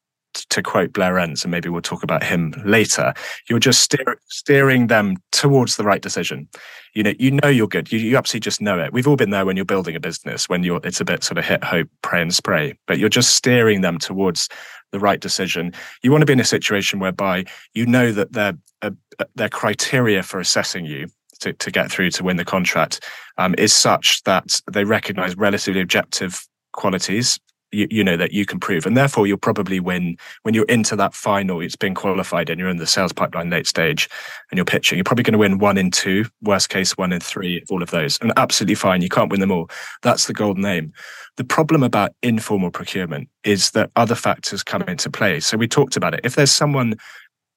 to 0.50 0.62
quote 0.62 0.92
Blair 0.92 1.18
Enns, 1.18 1.44
and 1.44 1.50
maybe 1.50 1.68
we'll 1.68 1.82
talk 1.82 2.02
about 2.02 2.22
him 2.22 2.52
later, 2.64 3.14
you're 3.48 3.58
just 3.58 3.80
steer, 3.80 4.20
steering 4.28 4.88
them 4.88 5.16
towards 5.32 5.76
the 5.76 5.84
right 5.84 6.02
decision. 6.02 6.48
You 6.94 7.02
know, 7.02 7.14
you 7.18 7.30
know 7.30 7.48
you're 7.48 7.68
good. 7.68 7.90
You, 7.90 7.98
you 7.98 8.16
absolutely 8.16 8.44
just 8.44 8.60
know 8.60 8.78
it. 8.78 8.92
We've 8.92 9.06
all 9.06 9.16
been 9.16 9.30
there 9.30 9.46
when 9.46 9.56
you're 9.56 9.64
building 9.64 9.96
a 9.96 10.00
business, 10.00 10.48
when 10.48 10.62
you're 10.62 10.80
it's 10.84 11.00
a 11.00 11.04
bit 11.04 11.24
sort 11.24 11.38
of 11.38 11.44
hit, 11.44 11.64
hope, 11.64 11.88
pray, 12.02 12.22
and 12.22 12.34
spray, 12.34 12.74
but 12.86 12.98
you're 12.98 13.08
just 13.08 13.34
steering 13.34 13.80
them 13.80 13.98
towards 13.98 14.48
the 14.92 15.00
right 15.00 15.20
decision. 15.20 15.72
You 16.02 16.10
want 16.10 16.22
to 16.22 16.26
be 16.26 16.32
in 16.32 16.40
a 16.40 16.44
situation 16.44 17.00
whereby 17.00 17.44
you 17.74 17.86
know 17.86 18.12
that 18.12 18.32
their 18.32 18.54
uh, 18.82 18.90
their 19.34 19.48
criteria 19.48 20.22
for 20.22 20.38
assessing 20.38 20.84
you 20.84 21.08
to, 21.40 21.52
to 21.52 21.70
get 21.70 21.90
through 21.90 22.10
to 22.10 22.24
win 22.24 22.36
the 22.36 22.44
contract 22.44 23.04
um, 23.38 23.54
is 23.58 23.72
such 23.72 24.22
that 24.24 24.60
they 24.70 24.84
recognize 24.84 25.36
relatively 25.36 25.80
objective 25.80 26.46
qualities 26.72 27.38
you, 27.72 27.86
you, 27.90 28.04
know 28.04 28.16
that 28.16 28.32
you 28.32 28.46
can 28.46 28.60
prove 28.60 28.86
and 28.86 28.96
therefore 28.96 29.26
you'll 29.26 29.36
probably 29.36 29.80
win 29.80 30.16
when 30.42 30.54
you're 30.54 30.64
into 30.66 30.94
that 30.96 31.14
final 31.14 31.60
it's 31.60 31.76
been 31.76 31.94
qualified 31.94 32.48
and 32.48 32.60
you're 32.60 32.68
in 32.68 32.76
the 32.76 32.86
sales 32.86 33.12
pipeline 33.12 33.50
late 33.50 33.66
stage 33.66 34.08
and 34.50 34.58
you're 34.58 34.64
pitching 34.64 34.96
you're 34.96 35.04
probably 35.04 35.24
going 35.24 35.32
to 35.32 35.38
win 35.38 35.58
one 35.58 35.76
in 35.76 35.90
two 35.90 36.24
worst 36.42 36.68
case 36.68 36.96
one 36.96 37.12
in 37.12 37.20
three 37.20 37.62
all 37.70 37.82
of 37.82 37.90
those 37.90 38.18
and 38.20 38.32
absolutely 38.36 38.74
fine 38.74 39.02
you 39.02 39.08
can't 39.08 39.30
win 39.30 39.40
them 39.40 39.50
all 39.50 39.68
that's 40.02 40.26
the 40.26 40.32
golden 40.32 40.64
aim 40.64 40.92
the 41.36 41.44
problem 41.44 41.82
about 41.82 42.12
informal 42.22 42.70
procurement 42.70 43.28
is 43.44 43.70
that 43.72 43.90
other 43.96 44.14
factors 44.14 44.62
come 44.62 44.82
into 44.82 45.10
play. 45.10 45.40
So 45.40 45.56
we 45.56 45.68
talked 45.68 45.96
about 45.96 46.14
it. 46.14 46.20
If 46.24 46.34
there's 46.34 46.52
someone 46.52 46.94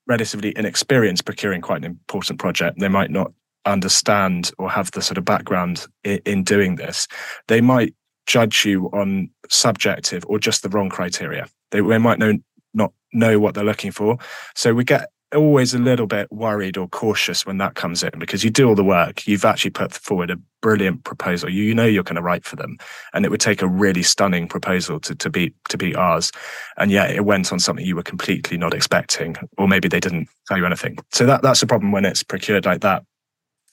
relatively 0.06 0.54
inexperienced 0.56 1.26
procuring 1.26 1.62
quite 1.62 1.78
an 1.78 1.86
important 1.86 2.40
project, 2.40 2.80
they 2.80 2.90
might 2.90 3.12
not 3.12 3.32
understand 3.66 4.52
or 4.58 4.70
have 4.70 4.92
the 4.92 5.02
sort 5.02 5.18
of 5.18 5.26
background 5.26 5.88
in, 6.04 6.20
in 6.26 6.44
doing 6.44 6.76
this. 6.76 7.08
They 7.48 7.62
might 7.62 7.94
judge 8.26 8.66
you 8.66 8.88
on 8.88 9.30
subjective 9.50 10.24
or 10.28 10.40
just 10.40 10.64
the 10.64 10.70
wrong 10.70 10.90
criteria. 10.90 11.48
They, 11.72 11.82
they 11.82 11.98
might 11.98 12.20
know 12.20 12.38
not 12.74 12.94
know 13.14 13.40
what 13.40 13.56
they're 13.56 13.64
looking 13.64 13.92
for. 13.92 14.18
So 14.56 14.74
we 14.74 14.84
get 14.84 15.10
always 15.36 15.74
a 15.74 15.80
little 15.80 16.08
bit 16.08 16.32
worried 16.32 16.78
or 16.78 16.88
cautious 16.88 17.46
when 17.46 17.58
that 17.60 17.76
comes 17.76 18.02
in 18.04 18.12
because 18.18 18.44
you 18.44 18.50
do 18.50 18.68
all 18.68 18.76
the 18.76 18.84
work. 18.84 19.28
You've 19.28 19.46
actually 19.46 19.72
put 19.72 19.94
forward 19.94 20.32
a 20.32 20.38
brilliant 20.62 21.04
proposal. 21.04 21.50
You, 21.50 21.64
you 21.64 21.76
know 21.76 21.86
you're 21.86 22.04
going 22.04 22.16
to 22.16 22.22
write 22.22 22.46
for 22.46 22.56
them, 22.56 22.78
and 23.14 23.26
it 23.26 23.32
would 23.32 23.40
take 23.40 23.62
a 23.62 23.68
really 23.68 24.04
stunning 24.04 24.48
proposal 24.48 25.00
to 25.02 25.16
to 25.16 25.30
beat 25.30 25.56
to 25.70 25.78
beat 25.78 25.96
ours. 25.96 26.32
And 26.78 26.92
yet 26.92 27.12
it 27.12 27.26
went 27.26 27.52
on 27.52 27.60
something 27.60 27.86
you 27.86 27.96
were 27.96 28.04
completely 28.04 28.58
not 28.58 28.74
expecting, 28.74 29.36
or 29.58 29.68
maybe 29.68 29.88
they 29.88 30.00
didn't 30.00 30.30
tell 30.48 30.58
you 30.58 30.66
anything. 30.66 30.98
So 31.12 31.26
that 31.26 31.42
that's 31.42 31.62
a 31.62 31.68
problem 31.68 31.92
when 31.92 32.06
it's 32.06 32.24
procured 32.24 32.66
like 32.66 32.82
that. 32.82 33.04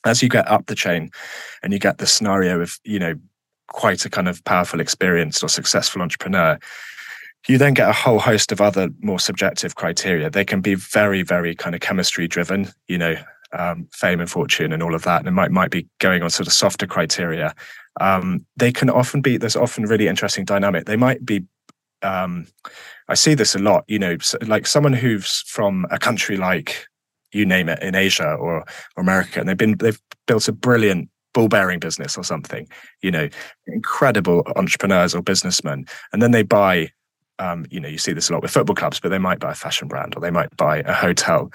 As 0.04 0.22
you 0.22 0.28
get 0.28 0.46
up 0.48 0.66
the 0.66 0.74
chain, 0.74 1.10
and 1.62 1.72
you 1.72 1.78
get 1.78 1.98
the 1.98 2.06
scenario 2.06 2.60
of 2.60 2.78
you 2.84 2.98
know 2.98 3.14
quite 3.76 4.04
a 4.04 4.10
kind 4.10 4.28
of 4.28 4.42
powerful, 4.44 4.80
experienced 4.80 5.44
or 5.44 5.48
successful 5.48 6.02
entrepreneur 6.02 6.58
you 7.48 7.58
then 7.58 7.74
get 7.74 7.88
a 7.88 7.92
whole 7.92 8.18
host 8.18 8.52
of 8.52 8.60
other 8.60 8.88
more 9.00 9.20
subjective 9.20 9.76
criteria. 9.76 10.28
They 10.28 10.44
can 10.44 10.60
be 10.60 10.74
very, 10.74 11.22
very 11.22 11.54
kind 11.54 11.74
of 11.74 11.80
chemistry 11.80 12.26
driven, 12.26 12.68
you 12.88 12.98
know, 12.98 13.14
um, 13.52 13.88
fame 13.92 14.20
and 14.20 14.30
fortune 14.30 14.72
and 14.72 14.82
all 14.82 14.94
of 14.94 15.04
that. 15.04 15.20
And 15.20 15.28
it 15.28 15.32
might 15.32 15.50
might 15.50 15.70
be 15.70 15.86
going 16.00 16.22
on 16.22 16.30
sort 16.30 16.48
of 16.48 16.52
softer 16.52 16.86
criteria. 16.86 17.54
Um, 18.00 18.44
they 18.56 18.72
can 18.72 18.90
often 18.90 19.20
be 19.20 19.36
there's 19.36 19.56
often 19.56 19.84
really 19.84 20.08
interesting 20.08 20.44
dynamic. 20.44 20.86
They 20.86 20.96
might 20.96 21.24
be 21.24 21.44
um, 22.02 22.46
I 23.08 23.14
see 23.14 23.34
this 23.34 23.54
a 23.54 23.60
lot. 23.60 23.84
You 23.86 24.00
know, 24.00 24.16
like 24.42 24.66
someone 24.66 24.92
who's 24.92 25.42
from 25.42 25.86
a 25.90 25.98
country 25.98 26.36
like 26.36 26.86
you 27.32 27.46
name 27.46 27.68
it 27.68 27.82
in 27.82 27.94
Asia 27.94 28.34
or, 28.34 28.64
or 28.96 29.02
America, 29.02 29.38
and 29.38 29.48
they've 29.48 29.56
been 29.56 29.76
they've 29.76 30.00
built 30.26 30.48
a 30.48 30.52
brilliant 30.52 31.08
ball 31.36 31.48
bearing 31.48 31.78
business 31.78 32.16
or 32.16 32.24
something. 32.24 32.66
You 33.02 33.10
know, 33.10 33.28
incredible 33.66 34.42
entrepreneurs 34.56 35.14
or 35.14 35.22
businessmen, 35.22 35.86
and 36.12 36.20
then 36.20 36.32
they 36.32 36.42
buy. 36.42 36.90
Um, 37.38 37.66
you 37.70 37.78
know, 37.78 37.88
you 37.88 37.98
see 37.98 38.14
this 38.14 38.30
a 38.30 38.32
lot 38.32 38.40
with 38.40 38.50
football 38.50 38.74
clubs, 38.74 38.98
but 38.98 39.10
they 39.10 39.18
might 39.18 39.40
buy 39.40 39.50
a 39.52 39.54
fashion 39.54 39.88
brand 39.88 40.14
or 40.16 40.20
they 40.20 40.30
might 40.30 40.56
buy 40.56 40.78
a 40.78 40.94
hotel. 40.94 41.50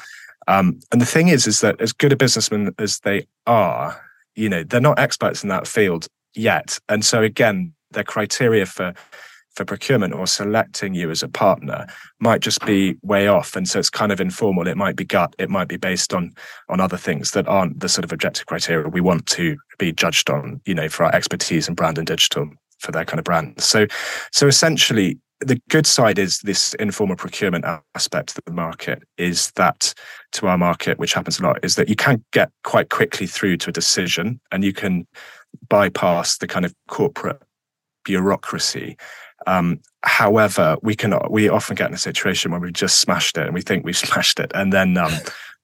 Um, 0.47 0.79
and 0.91 1.01
the 1.01 1.07
thing 1.07 1.29
is, 1.29 1.47
is 1.47 1.61
that 1.61 1.81
as 1.81 1.91
good 1.91 2.13
a 2.13 2.15
businessman 2.15 2.71
as 2.77 2.99
they 2.99 3.25
are, 3.47 3.99
you 4.35 4.47
know, 4.47 4.63
they're 4.63 4.79
not 4.79 4.99
experts 4.99 5.41
in 5.41 5.49
that 5.49 5.65
field 5.65 6.05
yet. 6.35 6.77
And 6.87 7.03
so 7.03 7.23
again, 7.23 7.73
their 7.89 8.03
criteria 8.03 8.67
for 8.67 8.93
for 9.55 9.65
procurement 9.65 10.13
or 10.13 10.27
selecting 10.27 10.93
you 10.93 11.11
as 11.11 11.23
a 11.23 11.27
partner 11.27 11.85
might 12.19 12.41
just 12.41 12.65
be 12.65 12.95
way 13.01 13.27
off. 13.27 13.55
And 13.55 13.67
so 13.67 13.79
it's 13.79 13.89
kind 13.89 14.11
of 14.11 14.21
informal. 14.21 14.67
It 14.67 14.77
might 14.77 14.95
be 14.95 15.05
gut. 15.05 15.35
It 15.37 15.49
might 15.49 15.67
be 15.67 15.77
based 15.77 16.13
on 16.13 16.33
on 16.69 16.79
other 16.79 16.97
things 16.97 17.31
that 17.31 17.47
aren't 17.47 17.79
the 17.79 17.89
sort 17.89 18.05
of 18.05 18.11
objective 18.11 18.45
criteria 18.45 18.87
we 18.87 19.01
want 19.01 19.25
to 19.27 19.57
be 19.77 19.91
judged 19.91 20.29
on 20.29 20.61
you 20.65 20.73
know 20.73 20.89
for 20.89 21.05
our 21.05 21.13
expertise 21.13 21.67
in 21.67 21.75
brand 21.75 21.97
and 21.97 22.07
digital 22.07 22.49
for 22.79 22.91
their 22.91 23.05
kind 23.05 23.19
of 23.19 23.25
brand. 23.25 23.59
So 23.61 23.87
so 24.31 24.47
essentially 24.47 25.19
the 25.39 25.59
good 25.69 25.87
side 25.87 26.19
is 26.19 26.39
this 26.39 26.75
informal 26.75 27.15
procurement 27.15 27.65
aspect 27.95 28.37
of 28.37 28.45
the 28.45 28.51
market 28.51 29.01
is 29.17 29.51
that 29.55 29.93
to 30.33 30.47
our 30.47 30.57
market 30.57 30.99
which 30.99 31.13
happens 31.13 31.39
a 31.39 31.43
lot 31.43 31.57
is 31.63 31.75
that 31.75 31.89
you 31.89 31.95
can 31.95 32.23
get 32.31 32.51
quite 32.63 32.89
quickly 32.89 33.25
through 33.25 33.57
to 33.57 33.69
a 33.69 33.73
decision 33.73 34.39
and 34.51 34.63
you 34.63 34.71
can 34.71 35.07
bypass 35.67 36.37
the 36.37 36.47
kind 36.47 36.63
of 36.63 36.73
corporate 36.87 37.41
bureaucracy. 38.03 38.97
Um, 39.47 39.79
however, 40.03 40.77
we 40.81 40.95
can 40.95 41.17
we 41.29 41.49
often 41.49 41.75
get 41.75 41.89
in 41.89 41.93
a 41.93 41.99
situation 41.99 42.51
where 42.51 42.59
we've 42.59 42.73
just 42.73 42.99
smashed 42.99 43.37
it 43.37 43.45
and 43.45 43.53
we 43.53 43.61
think 43.61 43.85
we've 43.85 43.97
smashed 44.07 44.39
it, 44.39 44.51
and 44.53 44.71
then 44.71 44.97
um, 44.97 45.13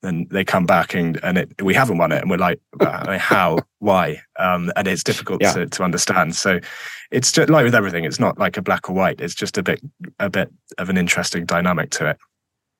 then 0.01 0.27
they 0.29 0.43
come 0.43 0.65
back 0.65 0.93
and 0.93 1.19
and 1.24 1.38
it, 1.38 1.62
we 1.62 1.74
haven't 1.74 1.98
won 1.98 2.12
it, 2.12 2.22
and 2.22 2.29
we're 2.29 2.38
like, 2.38 2.60
uh, 2.79 3.17
how, 3.17 3.60
why? 3.79 4.22
Um, 4.38 4.72
and 4.75 4.88
it's 4.88 5.03
difficult 5.03 5.41
yeah. 5.41 5.53
to, 5.53 5.65
to 5.65 5.84
understand. 5.84 6.36
So 6.36 6.60
it's 7.12 7.31
just 7.31 7.50
like 7.50 7.63
with 7.63 7.75
everything, 7.75 8.03
it's 8.03 8.19
not 8.19 8.38
like 8.38 8.57
a 8.57 8.62
black 8.62 8.89
or 8.89 8.93
white. 8.93 9.22
It's 9.22 9.36
just 9.36 9.57
a 9.57 9.63
bit 9.63 9.81
a 10.19 10.29
bit 10.29 10.51
of 10.77 10.89
an 10.89 10.98
interesting 10.98 11.46
dynamic 11.46 11.89
to 11.91 12.12
it. 12.12 12.17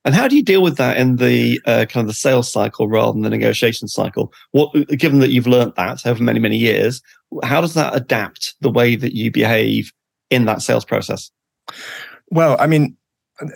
And 0.04 0.14
how 0.14 0.28
do 0.28 0.36
you 0.36 0.44
deal 0.44 0.62
with 0.62 0.76
that 0.76 0.96
in 0.96 1.16
the 1.16 1.60
uh, 1.66 1.84
kind 1.88 2.02
of 2.02 2.06
the 2.06 2.14
sales 2.14 2.50
cycle 2.50 2.88
rather 2.88 3.12
than 3.12 3.22
the 3.22 3.30
negotiation 3.30 3.88
cycle? 3.88 4.32
What, 4.52 4.72
given 4.96 5.18
that 5.18 5.30
you've 5.30 5.48
learned 5.48 5.72
that 5.76 6.06
over 6.06 6.22
many 6.22 6.38
many 6.38 6.56
years, 6.56 7.02
how 7.42 7.60
does 7.60 7.74
that 7.74 7.94
adapt 7.96 8.54
the 8.60 8.70
way 8.70 8.96
that 8.96 9.14
you 9.14 9.30
behave 9.30 9.92
in 10.30 10.44
that 10.46 10.62
sales 10.62 10.84
process? 10.84 11.30
Well, 12.30 12.56
I 12.58 12.66
mean, 12.66 12.96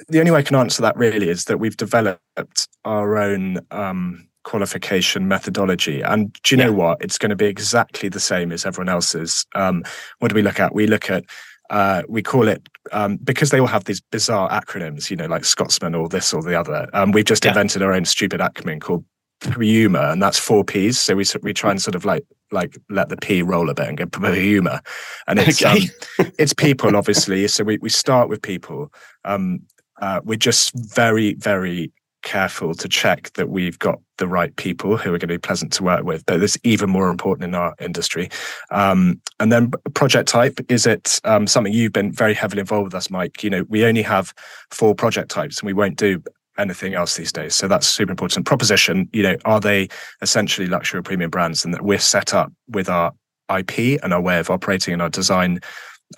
the 0.09 0.19
only 0.19 0.31
way 0.31 0.39
I 0.39 0.43
can 0.43 0.57
answer 0.57 0.83
that 0.83 0.97
really 0.97 1.29
is 1.29 1.47
that 1.47 1.59
we've 1.59 1.77
developed 1.77 2.69
our 2.85 3.19
own 3.19 3.59
um, 3.71 4.29
qualification 4.45 5.29
methodology. 5.29 6.03
And 6.03 6.33
do 6.43 6.55
you 6.55 6.61
yeah. 6.61 6.67
know 6.67 6.73
what? 6.73 7.03
It's 7.03 7.19
going 7.19 7.31
to 7.31 7.37
be 7.37 7.47
exactly 7.47 8.09
the 8.09 8.21
same 8.21 8.53
as 8.53 8.65
everyone 8.65 8.89
else's. 8.89 9.47
Um, 9.55 9.85
what 10.19 10.29
do 10.29 10.35
we 10.35 10.43
look 10.43 10.61
at? 10.61 10.75
We 10.75 10.87
look 10.87 11.11
at 11.11 11.25
uh, 11.71 12.03
we 12.07 12.23
call 12.23 12.49
it 12.49 12.69
um, 12.93 13.17
because 13.25 13.51
they 13.51 13.59
all 13.59 13.67
have 13.67 13.85
these 13.85 14.01
bizarre 14.01 14.51
acronyms, 14.51 15.11
you 15.11 15.17
know, 15.17 15.27
like 15.27 15.45
Scotsman 15.45 15.95
or 15.95 16.07
this 16.07 16.35
or 16.35 16.43
the 16.43 16.59
other. 16.59 16.87
Um, 16.93 17.13
we've 17.13 17.25
just 17.25 17.45
yeah. 17.45 17.53
invented 17.53 17.83
our 17.83 17.95
own 17.95 18.05
stupid 18.05 18.41
acronym 18.41 18.81
called 18.81 19.05
Puma, 19.51 20.11
and 20.11 20.23
that's 20.23 20.39
four 20.39 20.65
P's. 20.65 21.01
So 21.01 21.15
we 21.15 21.25
we 21.43 21.53
try 21.53 21.71
and 21.71 21.81
sort 21.81 21.95
of 21.95 22.05
like 22.05 22.25
like 22.51 22.77
let 22.89 23.09
the 23.09 23.17
P 23.17 23.43
roll 23.43 23.71
a 23.71 23.75
bit 23.75 23.89
and 23.89 23.99
go 23.99 24.07
Puma, 24.07 24.83
and 25.27 25.39
it's 25.39 25.63
okay. 25.63 25.89
um, 26.19 26.33
it's 26.39 26.53
people 26.55 26.97
obviously. 26.97 27.47
So 27.49 27.65
we 27.65 27.79
we 27.79 27.89
start 27.89 28.29
with 28.29 28.43
people. 28.43 28.93
Um, 29.25 29.61
uh, 30.01 30.21
we're 30.25 30.37
just 30.37 30.73
very 30.75 31.35
very 31.35 31.93
careful 32.23 32.73
to 32.73 32.89
check 32.89 33.33
that 33.35 33.49
we've 33.49 33.79
got 33.79 33.99
the 34.19 34.29
right 34.29 34.55
people 34.57 34.97
who 34.97 35.09
are 35.09 35.19
going 35.19 35.21
to 35.21 35.27
be 35.27 35.39
pleasant 35.39 35.73
to 35.73 35.83
work 35.83 36.05
with. 36.05 36.25
But 36.25 36.43
it's 36.43 36.57
even 36.63 36.89
more 36.89 37.11
important 37.11 37.45
in 37.45 37.55
our 37.55 37.75
industry. 37.81 38.31
Um, 38.71 39.21
and 39.41 39.51
then 39.51 39.73
project 39.95 40.29
type 40.29 40.61
is 40.69 40.87
it 40.87 41.21
um, 41.25 41.47
something 41.47 41.73
you've 41.73 41.93
been 41.93 42.13
very 42.13 42.35
heavily 42.35 42.61
involved 42.61 42.85
with 42.85 42.95
us, 42.95 43.11
Mike? 43.11 43.43
You 43.43 43.51
know, 43.51 43.65
we 43.69 43.85
only 43.85 44.03
have 44.03 44.33
four 44.71 44.95
project 44.95 45.31
types, 45.31 45.59
and 45.59 45.67
we 45.67 45.73
won't 45.73 45.97
do 45.97 46.23
anything 46.59 46.95
else 46.95 47.17
these 47.17 47.33
days. 47.33 47.55
So 47.55 47.69
that's 47.69 47.87
super 47.87 48.11
important. 48.11 48.47
Proposition, 48.47 49.09
you 49.13 49.23
know, 49.23 49.37
are 49.45 49.61
they 49.61 49.89
essentially 50.21 50.67
luxury 50.67 51.03
premium 51.03 51.31
brands, 51.31 51.65
and 51.65 51.73
that 51.75 51.83
we're 51.83 51.99
set 51.99 52.35
up 52.35 52.53
with 52.69 52.89
our 52.89 53.13
IP 53.57 54.03
and 54.03 54.13
our 54.13 54.21
way 54.21 54.39
of 54.39 54.51
operating 54.51 54.93
and 54.93 55.03
our 55.03 55.11
design. 55.11 55.61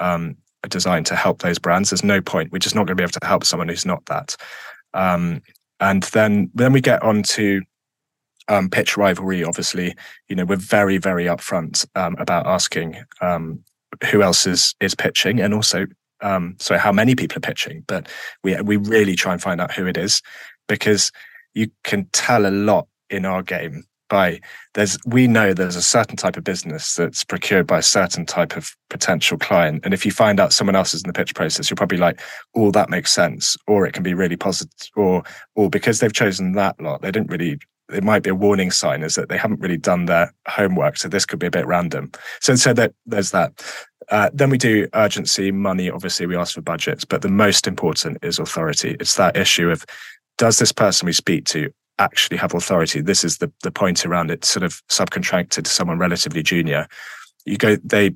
Um, 0.01 0.37
designed 0.69 1.05
to 1.05 1.15
help 1.15 1.41
those 1.41 1.59
brands. 1.59 1.91
There's 1.91 2.03
no 2.03 2.23
point. 2.23 2.51
We're 2.51 2.59
just 2.59 2.75
not 2.75 2.87
going 2.87 2.97
to 2.97 3.01
be 3.01 3.03
able 3.03 3.21
to 3.21 3.27
help 3.27 3.45
someone 3.45 3.69
who's 3.69 3.85
not 3.85 4.03
that. 4.07 4.35
Um, 4.95 5.43
and 5.81 6.05
then 6.05 6.51
then 6.55 6.73
we 6.73 6.81
get 6.81 7.03
on 7.03 7.23
to 7.25 7.63
um, 8.49 8.71
pitch 8.71 8.97
rivalry. 8.97 9.45
Obviously, 9.45 9.95
you 10.29 10.37
know 10.37 10.45
we're 10.45 10.57
very 10.57 10.99
very 10.99 11.25
upfront 11.25 11.87
um, 11.95 12.17
about 12.19 12.47
asking 12.47 12.97
um, 13.21 13.63
who 14.11 14.23
else 14.23 14.47
is 14.47 14.75
is 14.81 14.95
pitching, 14.95 15.41
and 15.41 15.53
also 15.53 15.87
um, 16.25 16.57
so 16.59 16.77
how 16.79 16.91
many 16.91 17.15
people 17.15 17.39
are 17.39 17.41
pitching. 17.41 17.85
But 17.87 18.09
we 18.43 18.61
we 18.63 18.77
really 18.77 19.15
try 19.15 19.33
and 19.33 19.43
find 19.43 19.61
out 19.61 19.73
who 19.73 19.87
it 19.87 19.97
is 19.97 20.23
because 20.69 21.13
you 21.53 21.71
can 21.85 22.09
tell 22.13 22.47
a 22.47 22.51
lot 22.51 22.89
in 23.11 23.25
our 23.25 23.43
game 23.43 23.85
by 24.09 24.41
there's 24.75 24.99
we 25.07 25.27
know 25.27 25.55
there's 25.55 25.77
a 25.77 25.83
certain 25.83 26.17
type 26.17 26.37
of 26.37 26.45
business 26.45 26.95
that's 26.95 27.25
procured 27.25 27.67
by 27.67 27.79
a 27.79 27.83
certain 27.83 28.27
type 28.27 28.57
of 28.57 28.71
potential 28.91 29.39
client 29.39 29.81
and 29.85 29.95
if 29.95 30.05
you 30.05 30.13
find 30.13 30.39
out 30.39 30.53
someone 30.53 30.77
else 30.77 30.93
is 30.93 31.03
in 31.03 31.09
the 31.09 31.13
pitch 31.13 31.35
process 31.35 31.71
you're 31.71 31.77
probably 31.77 31.99
like 31.99 32.21
oh 32.55 32.71
that 32.71 32.91
makes 32.91 33.11
sense 33.11 33.57
or 33.67 33.87
it 33.87 33.93
can 33.93 34.03
be 34.03 34.15
really 34.15 34.37
positive 34.37 34.91
or 34.95 35.23
or 35.55 35.71
because 35.71 36.01
they've 36.01 36.13
chosen 36.13 36.53
that 36.53 36.79
lot 36.81 37.01
they 37.01 37.11
didn't 37.11 37.31
really 37.31 37.59
it 37.93 38.05
might 38.05 38.23
be 38.23 38.31
a 38.31 38.35
warning 38.35 38.71
sign 38.71 39.03
is 39.03 39.15
that 39.15 39.29
they 39.29 39.37
haven't 39.37 39.61
really 39.61 39.77
done 39.77 40.07
their 40.07 40.33
homework 40.49 40.97
so 40.97 41.09
this 41.09 41.27
could 41.27 41.39
be 41.39 41.47
a 41.47 41.51
bit 41.51 41.67
random 41.67 42.11
so 42.41 42.55
so 42.55 42.73
that 42.73 42.93
there's 43.07 43.31
that 43.31 43.53
uh, 44.11 44.31
then 44.33 44.51
we 44.51 44.59
do 44.59 44.89
urgency 44.95 45.51
money 45.51 45.91
obviously 45.91 46.27
we 46.27 46.37
ask 46.37 46.55
for 46.55 46.61
budgets 46.61 47.05
but 47.05 47.23
the 47.23 47.29
most 47.29 47.67
important 47.67 48.19
is 48.23 48.39
authority 48.39 48.97
it's 49.01 49.17
that 49.17 49.37
issue 49.37 49.71
of 49.71 49.85
does 50.39 50.59
this 50.59 50.73
person 50.73 51.07
we 51.07 51.13
speak 51.13 51.45
to 51.45 51.71
actually 51.99 52.37
have 52.37 52.55
authority. 52.55 53.01
This 53.01 53.25
is 53.25 53.39
the 53.39 53.53
the 53.63 53.71
point 53.71 54.05
around 54.05 54.31
it, 54.31 54.45
sort 54.45 54.65
of 54.65 54.83
subcontracted 54.89 55.65
to 55.65 55.71
someone 55.71 55.99
relatively 55.99 56.43
junior. 56.43 56.87
You 57.45 57.57
go, 57.57 57.77
they 57.77 58.15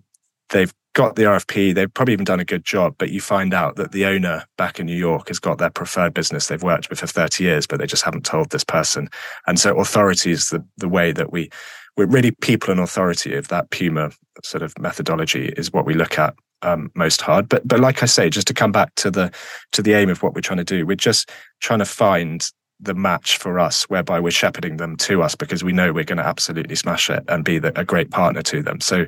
they've 0.51 0.73
got 0.95 1.17
the 1.17 1.23
RFP, 1.23 1.75
they've 1.75 1.93
probably 1.93 2.15
even 2.15 2.25
done 2.25 2.41
a 2.41 2.45
good 2.45 2.65
job, 2.65 2.95
but 2.99 3.11
you 3.11 3.21
find 3.21 3.55
out 3.55 3.77
that 3.77 3.93
the 3.93 4.07
owner 4.07 4.45
back 4.57 4.81
in 4.81 4.87
New 4.87 4.97
York 4.97 5.29
has 5.29 5.39
got 5.39 5.59
their 5.59 5.71
preferred 5.71 6.13
business 6.13 6.49
they've 6.49 6.63
worked 6.63 6.91
with 6.91 6.99
for 6.99 7.07
30 7.07 7.45
years, 7.45 7.67
but 7.67 7.79
they 7.79 7.87
just 7.87 8.03
haven't 8.03 8.25
told 8.25 8.51
this 8.51 8.65
person. 8.65 9.09
And 9.47 9.61
so 9.61 9.79
authority 9.79 10.33
is 10.33 10.49
the 10.49 10.65
the 10.77 10.89
way 10.89 11.13
that 11.13 11.33
we 11.33 11.51
we're 11.97 12.07
really 12.07 12.31
people 12.31 12.71
and 12.71 12.81
authority 12.81 13.35
of 13.35 13.49
that 13.49 13.71
Puma 13.71 14.11
sort 14.45 14.63
of 14.63 14.79
methodology 14.79 15.49
is 15.57 15.73
what 15.73 15.87
we 15.87 15.95
look 15.95 16.19
at 16.19 16.35
um, 16.63 16.91
most 16.95 17.21
hard. 17.21 17.49
But 17.49 17.67
but 17.67 17.81
like 17.81 18.03
I 18.03 18.07
say, 18.07 18.31
just 18.31 18.47
to 18.49 18.55
come 18.55 18.73
back 18.73 18.95
to 18.97 19.11
the 19.11 19.33
to 19.73 19.83
the 19.83 19.95
aim 19.95 20.09
of 20.11 20.23
what 20.23 20.35
we're 20.35 20.41
trying 20.41 20.59
to 20.59 20.65
do, 20.65 20.87
we're 20.87 20.97
just 20.97 21.31
trying 21.61 21.79
to 21.79 21.85
find 21.85 22.47
the 22.81 22.95
match 22.95 23.39
for 23.39 23.59
us, 23.59 23.85
whereby 23.85 24.21
we're 24.21 24.31
shepherding 24.31 24.77
them 24.77 24.97
to 24.97 25.23
us 25.23 25.35
because 25.35 25.65
we 25.65 25.73
know 25.73 25.93
we're 25.93 26.05
going 26.05 26.19
to 26.19 26.27
absolutely 26.27 26.77
smash 26.77 27.11
it 27.11 27.25
and 27.27 27.45
be 27.45 27.59
the, 27.59 27.77
a 27.79 27.85
great 27.85 28.11
partner 28.11 28.41
to 28.43 28.63
them. 28.63 28.81
So 28.81 29.05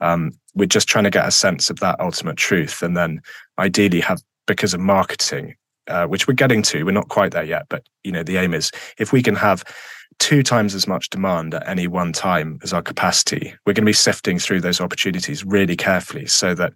um, 0.00 0.32
we're 0.54 0.66
just 0.66 0.88
trying 0.88 1.04
to 1.04 1.10
get 1.10 1.26
a 1.26 1.30
sense 1.30 1.70
of 1.70 1.78
that 1.80 2.00
ultimate 2.00 2.36
truth, 2.36 2.82
and 2.82 2.96
then 2.96 3.20
ideally 3.58 4.00
have 4.00 4.20
because 4.46 4.74
of 4.74 4.80
marketing, 4.80 5.54
uh, 5.86 6.06
which 6.06 6.26
we're 6.26 6.34
getting 6.34 6.62
to. 6.62 6.84
We're 6.84 6.92
not 6.92 7.08
quite 7.08 7.32
there 7.32 7.44
yet, 7.44 7.66
but 7.68 7.86
you 8.04 8.12
know 8.12 8.22
the 8.22 8.38
aim 8.38 8.54
is 8.54 8.70
if 8.98 9.12
we 9.12 9.22
can 9.22 9.36
have 9.36 9.64
two 10.22 10.44
times 10.44 10.72
as 10.72 10.86
much 10.86 11.10
demand 11.10 11.52
at 11.52 11.68
any 11.68 11.88
one 11.88 12.12
time 12.12 12.60
as 12.62 12.72
our 12.72 12.80
capacity, 12.80 13.52
we're 13.66 13.72
going 13.72 13.84
to 13.84 13.88
be 13.88 13.92
sifting 13.92 14.38
through 14.38 14.60
those 14.60 14.80
opportunities 14.80 15.44
really 15.44 15.74
carefully 15.74 16.26
so 16.26 16.54
that 16.54 16.72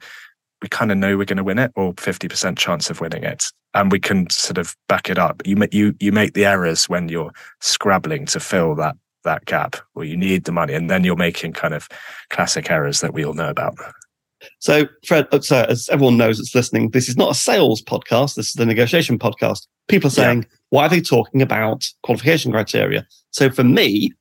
we 0.60 0.68
kind 0.68 0.90
of 0.90 0.98
know 0.98 1.16
we're 1.16 1.24
going 1.24 1.36
to 1.36 1.44
win 1.44 1.60
it 1.60 1.70
or 1.76 1.94
50% 1.94 2.58
chance 2.58 2.90
of 2.90 3.00
winning 3.00 3.22
it 3.22 3.44
and 3.72 3.92
we 3.92 4.00
can 4.00 4.28
sort 4.30 4.58
of 4.58 4.74
back 4.88 5.08
it 5.08 5.16
up. 5.16 5.42
You 5.46 5.64
you 5.70 5.94
you 6.00 6.10
make 6.10 6.34
the 6.34 6.44
errors 6.44 6.88
when 6.88 7.08
you're 7.08 7.30
scrabbling 7.60 8.26
to 8.26 8.40
fill 8.40 8.74
that 8.76 8.96
that 9.22 9.44
gap 9.44 9.76
or 9.94 10.04
you 10.04 10.16
need 10.16 10.42
the 10.42 10.52
money 10.52 10.74
and 10.74 10.90
then 10.90 11.04
you're 11.04 11.14
making 11.14 11.52
kind 11.52 11.72
of 11.74 11.88
classic 12.30 12.68
errors 12.68 13.00
that 13.00 13.14
we 13.14 13.24
all 13.24 13.34
know 13.34 13.50
about. 13.50 13.76
So 14.58 14.86
fred 15.06 15.28
uh, 15.30 15.40
so 15.40 15.66
as 15.68 15.88
everyone 15.88 16.16
knows 16.16 16.38
that's 16.38 16.54
listening 16.54 16.90
this 16.90 17.08
is 17.08 17.16
not 17.16 17.30
a 17.30 17.34
sales 17.34 17.82
podcast 17.82 18.34
this 18.34 18.48
is 18.48 18.54
the 18.54 18.66
negotiation 18.66 19.20
podcast. 19.20 19.68
People 19.86 20.08
are 20.08 20.10
saying 20.10 20.42
yeah. 20.42 20.58
why 20.70 20.86
are 20.86 20.88
they 20.88 21.00
talking 21.00 21.42
about 21.42 21.86
qualification 22.02 22.50
criteria 22.50 23.06
so 23.36 23.50
for 23.50 23.64
me 23.64 24.12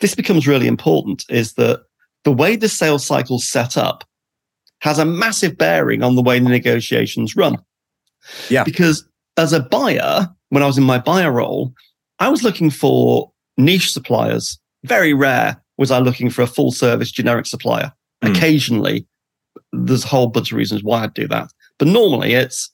this 0.00 0.14
becomes 0.14 0.46
really 0.46 0.66
important 0.66 1.24
is 1.28 1.54
that 1.54 1.82
the 2.24 2.32
way 2.32 2.56
the 2.56 2.68
sales 2.68 3.04
cycle 3.04 3.38
set 3.38 3.76
up 3.76 4.04
has 4.80 4.98
a 4.98 5.04
massive 5.04 5.56
bearing 5.56 6.02
on 6.02 6.16
the 6.16 6.22
way 6.22 6.38
the 6.38 6.48
negotiations 6.48 7.36
run. 7.36 7.56
Yeah. 8.48 8.64
Because 8.64 9.08
as 9.36 9.52
a 9.52 9.60
buyer, 9.60 10.28
when 10.48 10.62
I 10.62 10.66
was 10.66 10.76
in 10.76 10.84
my 10.84 10.98
buyer 10.98 11.30
role, 11.30 11.72
I 12.18 12.28
was 12.28 12.42
looking 12.42 12.70
for 12.70 13.30
niche 13.56 13.92
suppliers. 13.92 14.58
Very 14.84 15.14
rare 15.14 15.62
was 15.78 15.90
I 15.90 16.00
looking 16.00 16.30
for 16.30 16.42
a 16.42 16.48
full 16.48 16.72
service 16.72 17.12
generic 17.12 17.46
supplier. 17.46 17.92
Mm. 18.24 18.36
Occasionally, 18.36 19.06
there's 19.72 20.04
a 20.04 20.08
whole 20.08 20.26
bunch 20.26 20.50
of 20.50 20.58
reasons 20.58 20.82
why 20.82 21.04
I'd 21.04 21.14
do 21.14 21.28
that. 21.28 21.48
But 21.78 21.88
normally 21.88 22.34
it's 22.34 22.70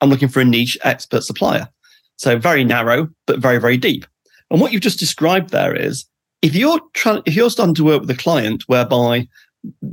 I'm 0.00 0.10
looking 0.10 0.28
for 0.28 0.40
a 0.40 0.44
niche 0.44 0.76
expert 0.84 1.22
supplier. 1.22 1.68
So 2.16 2.38
very 2.38 2.64
narrow, 2.64 3.08
but 3.26 3.38
very, 3.38 3.58
very 3.58 3.76
deep. 3.76 4.04
And 4.50 4.60
what 4.60 4.72
you've 4.72 4.82
just 4.82 4.98
described 4.98 5.50
there 5.50 5.74
is 5.74 6.06
if 6.42 6.54
you're 6.54 6.80
trying, 6.94 7.22
if 7.26 7.34
you're 7.34 7.50
starting 7.50 7.74
to 7.74 7.84
work 7.84 8.00
with 8.00 8.10
a 8.10 8.16
client 8.16 8.64
whereby 8.66 9.26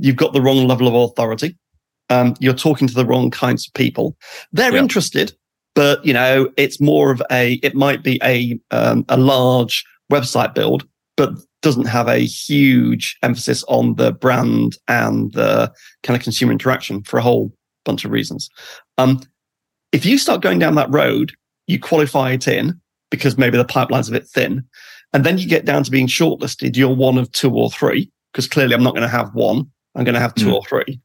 you've 0.00 0.16
got 0.16 0.32
the 0.32 0.42
wrong 0.42 0.66
level 0.68 0.86
of 0.86 0.94
authority, 0.94 1.56
um, 2.10 2.34
you're 2.38 2.54
talking 2.54 2.86
to 2.86 2.94
the 2.94 3.06
wrong 3.06 3.30
kinds 3.30 3.66
of 3.66 3.74
people, 3.74 4.16
they're 4.52 4.72
yep. 4.72 4.82
interested, 4.82 5.32
but 5.74 6.04
you 6.04 6.12
know, 6.12 6.50
it's 6.56 6.80
more 6.80 7.10
of 7.10 7.22
a, 7.30 7.54
it 7.62 7.74
might 7.74 8.02
be 8.02 8.20
a, 8.22 8.58
um, 8.70 9.04
a 9.08 9.16
large 9.16 9.84
website 10.12 10.54
build, 10.54 10.86
but 11.16 11.32
doesn't 11.62 11.86
have 11.86 12.08
a 12.08 12.18
huge 12.18 13.16
emphasis 13.22 13.64
on 13.68 13.94
the 13.94 14.12
brand 14.12 14.76
and 14.86 15.32
the 15.32 15.72
kind 16.02 16.16
of 16.16 16.22
consumer 16.22 16.52
interaction 16.52 17.02
for 17.02 17.18
a 17.18 17.22
whole 17.22 17.52
bunch 17.84 18.04
of 18.04 18.10
reasons. 18.10 18.50
Um, 18.98 19.20
if 19.90 20.04
you 20.04 20.18
start 20.18 20.42
going 20.42 20.58
down 20.58 20.74
that 20.74 20.90
road, 20.90 21.32
you 21.66 21.80
qualify 21.80 22.32
it 22.32 22.46
in 22.46 22.78
because 23.16 23.38
maybe 23.38 23.56
the 23.56 23.64
pipeline's 23.64 24.08
a 24.08 24.12
bit 24.12 24.26
thin. 24.26 24.64
And 25.12 25.24
then 25.24 25.38
you 25.38 25.46
get 25.46 25.64
down 25.64 25.84
to 25.84 25.90
being 25.90 26.08
shortlisted. 26.08 26.76
You're 26.76 26.94
one 26.94 27.18
of 27.18 27.30
two 27.32 27.52
or 27.54 27.70
three, 27.70 28.10
because 28.32 28.48
clearly 28.48 28.74
I'm 28.74 28.82
not 28.82 28.94
going 28.94 29.08
to 29.08 29.08
have 29.08 29.34
one. 29.34 29.70
I'm 29.94 30.04
going 30.04 30.14
to 30.14 30.20
have 30.20 30.34
two 30.34 30.46
mm. 30.46 30.54
or 30.54 30.64
three. 30.64 31.00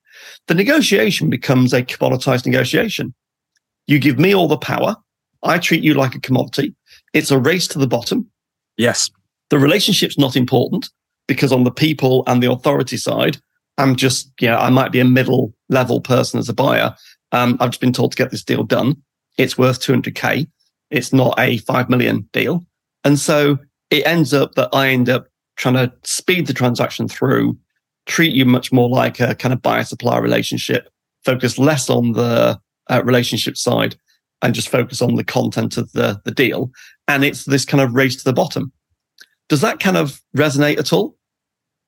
The 0.47 0.55
negotiation 0.55 1.29
becomes 1.29 1.73
a 1.73 1.83
commoditized 1.83 2.45
negotiation. 2.45 3.13
You 3.87 3.99
give 3.99 4.19
me 4.19 4.33
all 4.33 4.47
the 4.47 4.57
power. 4.57 4.95
I 5.43 5.57
treat 5.57 5.83
you 5.83 5.93
like 5.93 6.15
a 6.15 6.19
commodity. 6.19 6.75
It's 7.13 7.31
a 7.31 7.39
race 7.39 7.67
to 7.69 7.79
the 7.79 7.87
bottom. 7.87 8.29
Yes. 8.77 9.09
The 9.49 9.59
relationship's 9.59 10.17
not 10.17 10.35
important 10.35 10.89
because 11.27 11.51
on 11.51 11.63
the 11.63 11.71
people 11.71 12.23
and 12.27 12.41
the 12.41 12.51
authority 12.51 12.97
side, 12.97 13.37
I'm 13.77 13.95
just, 13.95 14.31
yeah, 14.41 14.59
I 14.59 14.69
might 14.69 14.91
be 14.91 14.99
a 14.99 15.05
middle 15.05 15.53
level 15.69 16.01
person 16.01 16.39
as 16.39 16.49
a 16.49 16.53
buyer. 16.53 16.95
Um, 17.31 17.57
I've 17.59 17.69
just 17.71 17.81
been 17.81 17.93
told 17.93 18.11
to 18.11 18.17
get 18.17 18.31
this 18.31 18.43
deal 18.43 18.63
done. 18.63 19.01
It's 19.37 19.57
worth 19.57 19.79
200K. 19.81 20.47
It's 20.91 21.13
not 21.13 21.39
a 21.39 21.57
5 21.57 21.89
million 21.89 22.27
deal. 22.33 22.65
And 23.03 23.19
so 23.19 23.57
it 23.89 24.05
ends 24.05 24.33
up 24.33 24.55
that 24.55 24.69
I 24.73 24.89
end 24.89 25.09
up 25.09 25.27
trying 25.55 25.75
to 25.75 25.91
speed 26.03 26.47
the 26.47 26.53
transaction 26.53 27.07
through, 27.07 27.57
treat 28.05 28.33
you 28.33 28.45
much 28.45 28.71
more 28.71 28.89
like 28.89 29.19
a 29.19 29.35
kind 29.35 29.53
of 29.53 29.61
buyer 29.61 29.83
supplier 29.83 30.21
relationship, 30.21 30.89
focus 31.23 31.57
less 31.57 31.89
on 31.89 32.13
the 32.13 32.59
uh, 32.89 33.01
relationship 33.03 33.57
side 33.57 33.95
and 34.41 34.55
just 34.55 34.69
focus 34.69 35.01
on 35.01 35.15
the 35.15 35.23
content 35.23 35.77
of 35.77 35.91
the, 35.91 36.19
the 36.25 36.31
deal. 36.31 36.71
And 37.07 37.23
it's 37.23 37.45
this 37.45 37.65
kind 37.65 37.81
of 37.81 37.93
race 37.93 38.15
to 38.15 38.23
the 38.23 38.33
bottom. 38.33 38.71
Does 39.49 39.61
that 39.61 39.79
kind 39.79 39.97
of 39.97 40.21
resonate 40.35 40.77
at 40.77 40.93
all? 40.93 41.15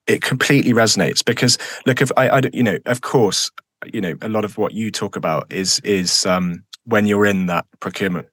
It 0.08 0.22
completely 0.22 0.74
resonates 0.74 1.24
because 1.24 1.58
look, 1.86 2.01
if 2.01 2.12
I, 2.17 2.27
I 2.29 2.41
you 2.53 2.63
know, 2.63 2.79
of 2.88 3.01
course, 3.01 3.51
you 3.93 4.01
know, 4.01 4.15
a 4.22 4.29
lot 4.29 4.43
of 4.43 4.58
what 4.58 4.74
you 4.74 4.91
talk 4.91 5.15
about 5.15 5.51
is 5.51 5.79
is 5.81 6.25
um, 6.25 6.63
when 6.86 7.05
you're 7.05 7.25
in 7.25 7.46
that 7.46 7.65
procurement 7.79 8.27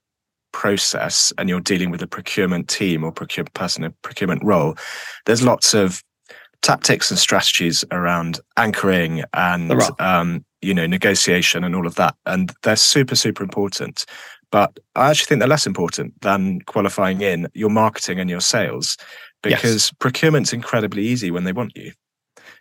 process 0.58 1.32
and 1.38 1.48
you're 1.48 1.60
dealing 1.60 1.88
with 1.88 2.02
a 2.02 2.06
procurement 2.08 2.68
team 2.68 3.04
or 3.04 3.12
procurement 3.12 3.54
person 3.54 3.84
in 3.84 3.94
procurement 4.02 4.42
role, 4.42 4.76
there's 5.24 5.40
lots 5.40 5.72
of 5.72 6.02
tactics 6.62 7.12
and 7.12 7.18
strategies 7.18 7.84
around 7.92 8.40
anchoring 8.56 9.22
and 9.34 9.80
um, 10.00 10.44
you 10.60 10.74
know 10.74 10.84
negotiation 10.84 11.62
and 11.62 11.76
all 11.76 11.86
of 11.86 11.94
that, 11.94 12.16
and 12.26 12.52
they're 12.64 12.74
super 12.74 13.14
super 13.14 13.44
important. 13.44 14.04
But 14.50 14.80
I 14.96 15.10
actually 15.10 15.26
think 15.26 15.38
they're 15.38 15.48
less 15.56 15.66
important 15.66 16.20
than 16.22 16.60
qualifying 16.62 17.20
in 17.20 17.46
your 17.54 17.70
marketing 17.70 18.18
and 18.18 18.28
your 18.28 18.40
sales 18.40 18.96
because 19.42 19.90
yes. 19.90 19.92
procurement's 20.00 20.52
incredibly 20.52 21.06
easy 21.06 21.30
when 21.30 21.44
they 21.44 21.52
want 21.52 21.76
you. 21.76 21.92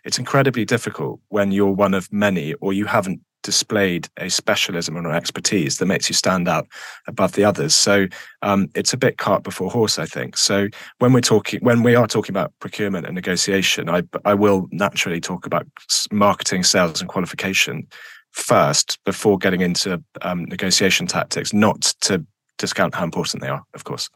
It's 0.04 0.20
incredibly 0.20 0.64
difficult 0.64 1.18
when 1.30 1.50
you're 1.50 1.72
one 1.72 1.94
of 1.94 2.12
many 2.12 2.54
or 2.54 2.72
you 2.72 2.84
haven't 2.84 3.20
displayed 3.48 4.06
a 4.18 4.28
specialism 4.28 4.94
or 4.94 5.08
an 5.08 5.16
expertise 5.16 5.78
that 5.78 5.86
makes 5.86 6.10
you 6.10 6.14
stand 6.14 6.46
out 6.48 6.66
above 7.06 7.32
the 7.32 7.44
others. 7.44 7.74
So 7.74 8.06
um, 8.42 8.68
it's 8.74 8.92
a 8.92 8.98
bit 8.98 9.16
cart 9.16 9.42
before 9.42 9.70
horse, 9.70 9.98
I 9.98 10.04
think. 10.04 10.36
So 10.36 10.68
when 10.98 11.14
we're 11.14 11.22
talking, 11.22 11.60
when 11.62 11.82
we 11.82 11.94
are 11.94 12.06
talking 12.06 12.34
about 12.34 12.52
procurement 12.60 13.06
and 13.06 13.14
negotiation, 13.14 13.88
I 13.88 14.02
I 14.26 14.34
will 14.34 14.68
naturally 14.70 15.18
talk 15.18 15.46
about 15.46 15.66
marketing, 16.12 16.62
sales, 16.62 17.00
and 17.00 17.08
qualification 17.08 17.86
first 18.32 18.98
before 19.06 19.38
getting 19.38 19.62
into 19.62 20.02
um, 20.20 20.44
negotiation 20.44 21.06
tactics. 21.06 21.54
Not 21.54 21.94
to 22.02 22.26
discount 22.58 22.94
how 22.94 23.04
important 23.04 23.40
they 23.40 23.48
are, 23.48 23.62
of 23.72 23.84
course. 23.84 24.10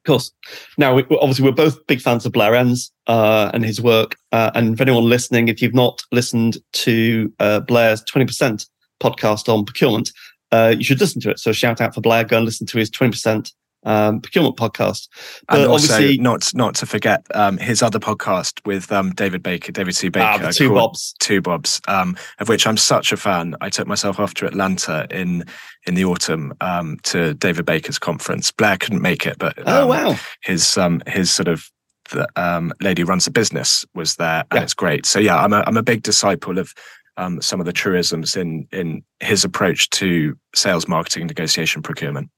Of 0.00 0.08
course. 0.08 0.32
Now, 0.78 0.94
we, 0.94 1.04
obviously, 1.20 1.44
we're 1.44 1.52
both 1.52 1.86
big 1.86 2.00
fans 2.00 2.24
of 2.24 2.32
Blair 2.32 2.54
Enns 2.54 2.90
uh, 3.06 3.50
and 3.52 3.64
his 3.64 3.82
work. 3.82 4.16
Uh, 4.32 4.50
and 4.54 4.76
for 4.76 4.82
anyone 4.82 5.04
listening, 5.04 5.48
if 5.48 5.60
you've 5.60 5.74
not 5.74 6.02
listened 6.10 6.56
to 6.72 7.30
uh, 7.38 7.60
Blair's 7.60 8.02
20% 8.04 8.66
podcast 9.02 9.52
on 9.52 9.66
procurement, 9.66 10.10
uh, 10.52 10.74
you 10.76 10.84
should 10.84 11.00
listen 11.00 11.20
to 11.20 11.30
it. 11.30 11.38
So, 11.38 11.52
shout 11.52 11.82
out 11.82 11.94
for 11.94 12.00
Blair. 12.00 12.24
Go 12.24 12.38
and 12.38 12.46
listen 12.46 12.66
to 12.68 12.78
his 12.78 12.90
20% 12.90 13.52
um, 13.84 14.20
procurement 14.20 14.56
podcast. 14.56 15.08
But 15.48 15.60
and 15.60 15.70
also, 15.70 16.12
not 16.14 16.52
not 16.54 16.74
to 16.76 16.86
forget 16.86 17.26
um, 17.34 17.58
his 17.58 17.82
other 17.82 17.98
podcast 17.98 18.64
with 18.66 18.90
um, 18.92 19.12
David 19.12 19.42
Baker, 19.42 19.72
David 19.72 19.94
C. 19.94 20.08
Ah, 20.08 20.10
Baker, 20.10 20.46
ah, 20.46 20.50
two 20.52 20.70
Bobs, 20.70 21.14
two 21.18 21.40
Bobs, 21.40 21.80
um, 21.88 22.16
of 22.38 22.48
which 22.48 22.66
I'm 22.66 22.76
such 22.76 23.12
a 23.12 23.16
fan. 23.16 23.54
I 23.60 23.70
took 23.70 23.86
myself 23.86 24.18
off 24.20 24.34
to 24.34 24.46
Atlanta 24.46 25.06
in 25.10 25.44
in 25.86 25.94
the 25.94 26.04
autumn 26.04 26.52
um, 26.60 26.98
to 27.04 27.34
David 27.34 27.66
Baker's 27.66 27.98
conference. 27.98 28.50
Blair 28.50 28.76
couldn't 28.76 29.02
make 29.02 29.26
it, 29.26 29.38
but 29.38 29.54
oh 29.66 29.82
um, 29.82 29.88
wow, 29.88 30.16
his 30.42 30.78
his 31.06 31.30
sort 31.30 31.48
of 31.48 31.70
the 32.10 32.72
lady 32.80 33.04
runs 33.04 33.26
a 33.26 33.30
business 33.30 33.84
was 33.94 34.16
there, 34.16 34.44
and 34.50 34.58
yeah. 34.58 34.62
it's 34.62 34.74
great. 34.74 35.06
So 35.06 35.18
yeah, 35.18 35.36
I'm 35.36 35.52
a 35.52 35.64
I'm 35.66 35.76
a 35.76 35.82
big 35.82 36.02
disciple 36.02 36.58
of 36.58 36.74
um, 37.16 37.40
some 37.40 37.60
of 37.60 37.66
the 37.66 37.72
truisms 37.72 38.36
in 38.36 38.66
in 38.72 39.04
his 39.20 39.44
approach 39.44 39.90
to 39.90 40.36
sales, 40.54 40.88
marketing, 40.88 41.26
negotiation, 41.26 41.82
procurement. 41.82 42.30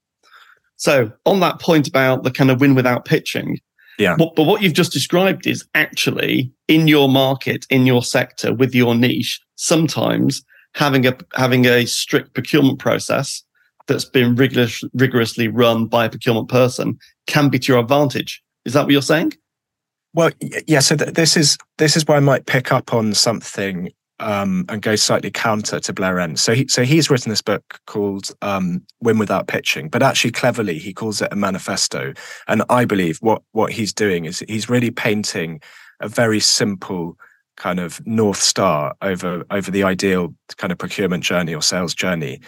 So 0.77 1.11
on 1.25 1.39
that 1.39 1.59
point 1.59 1.87
about 1.87 2.23
the 2.23 2.31
kind 2.31 2.51
of 2.51 2.59
win 2.59 2.75
without 2.75 3.05
pitching, 3.05 3.59
yeah. 3.99 4.15
But, 4.17 4.35
but 4.35 4.43
what 4.43 4.61
you've 4.61 4.73
just 4.73 4.91
described 4.91 5.45
is 5.45 5.65
actually 5.75 6.51
in 6.67 6.87
your 6.87 7.09
market, 7.09 7.65
in 7.69 7.85
your 7.85 8.03
sector, 8.03 8.53
with 8.53 8.73
your 8.73 8.95
niche, 8.95 9.39
sometimes 9.55 10.43
having 10.73 11.05
a 11.05 11.15
having 11.35 11.65
a 11.65 11.85
strict 11.85 12.33
procurement 12.33 12.79
process 12.79 13.43
that's 13.87 14.05
been 14.05 14.35
rigorous, 14.35 14.83
rigorously 14.93 15.47
run 15.47 15.85
by 15.87 16.05
a 16.05 16.09
procurement 16.09 16.49
person 16.49 16.97
can 17.27 17.49
be 17.49 17.59
to 17.59 17.73
your 17.73 17.81
advantage. 17.81 18.41
Is 18.65 18.73
that 18.73 18.83
what 18.83 18.91
you're 18.91 19.01
saying? 19.01 19.33
Well, 20.13 20.31
yeah. 20.67 20.79
So 20.79 20.95
th- 20.95 21.13
this 21.13 21.37
is 21.37 21.57
this 21.77 21.95
is 21.95 22.05
where 22.07 22.17
I 22.17 22.21
might 22.21 22.45
pick 22.45 22.71
up 22.71 22.93
on 22.93 23.13
something 23.13 23.89
um, 24.19 24.65
and 24.69 24.81
go 24.81 24.95
slightly 24.95 25.31
counter 25.31 25.79
to 25.79 25.93
Blair 25.93 26.19
Enns. 26.19 26.41
So 26.41 26.53
he, 26.53 26.67
so 26.67 26.83
he's 26.83 27.09
written 27.09 27.29
this 27.29 27.41
book 27.41 27.79
called 27.87 28.31
um, 28.41 28.83
"Win 29.01 29.17
Without 29.17 29.47
Pitching," 29.47 29.89
but 29.89 30.03
actually 30.03 30.31
cleverly 30.31 30.79
he 30.79 30.93
calls 30.93 31.21
it 31.21 31.31
a 31.31 31.35
manifesto. 31.35 32.13
And 32.47 32.63
I 32.69 32.85
believe 32.85 33.17
what 33.21 33.41
what 33.51 33.71
he's 33.71 33.93
doing 33.93 34.25
is 34.25 34.43
he's 34.47 34.69
really 34.69 34.91
painting 34.91 35.61
a 35.99 36.07
very 36.07 36.39
simple 36.39 37.17
kind 37.55 37.79
of 37.79 38.05
north 38.05 38.41
star 38.41 38.93
over 39.01 39.43
over 39.51 39.69
the 39.69 39.83
ideal 39.83 40.33
kind 40.57 40.71
of 40.71 40.77
procurement 40.77 41.23
journey 41.23 41.53
or 41.53 41.61
sales 41.61 41.93
journey 41.93 42.41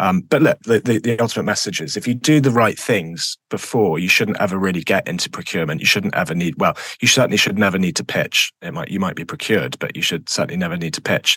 um, 0.00 0.22
but 0.22 0.40
look, 0.40 0.58
the, 0.60 0.80
the, 0.80 0.98
the, 0.98 1.20
ultimate 1.20 1.42
message 1.42 1.78
is 1.78 1.94
if 1.94 2.08
you 2.08 2.14
do 2.14 2.40
the 2.40 2.50
right 2.50 2.78
things 2.78 3.36
before, 3.50 3.98
you 3.98 4.08
shouldn't 4.08 4.40
ever 4.40 4.58
really 4.58 4.80
get 4.80 5.06
into 5.06 5.28
procurement. 5.28 5.80
You 5.80 5.86
shouldn't 5.86 6.14
ever 6.14 6.34
need, 6.34 6.54
well, 6.56 6.74
you 7.02 7.06
certainly 7.06 7.36
should 7.36 7.58
never 7.58 7.78
need 7.78 7.96
to 7.96 8.04
pitch. 8.04 8.50
It 8.62 8.72
might, 8.72 8.88
you 8.88 8.98
might 8.98 9.14
be 9.14 9.26
procured, 9.26 9.78
but 9.78 9.94
you 9.94 10.00
should 10.00 10.30
certainly 10.30 10.56
never 10.56 10.78
need 10.78 10.94
to 10.94 11.02
pitch. 11.02 11.36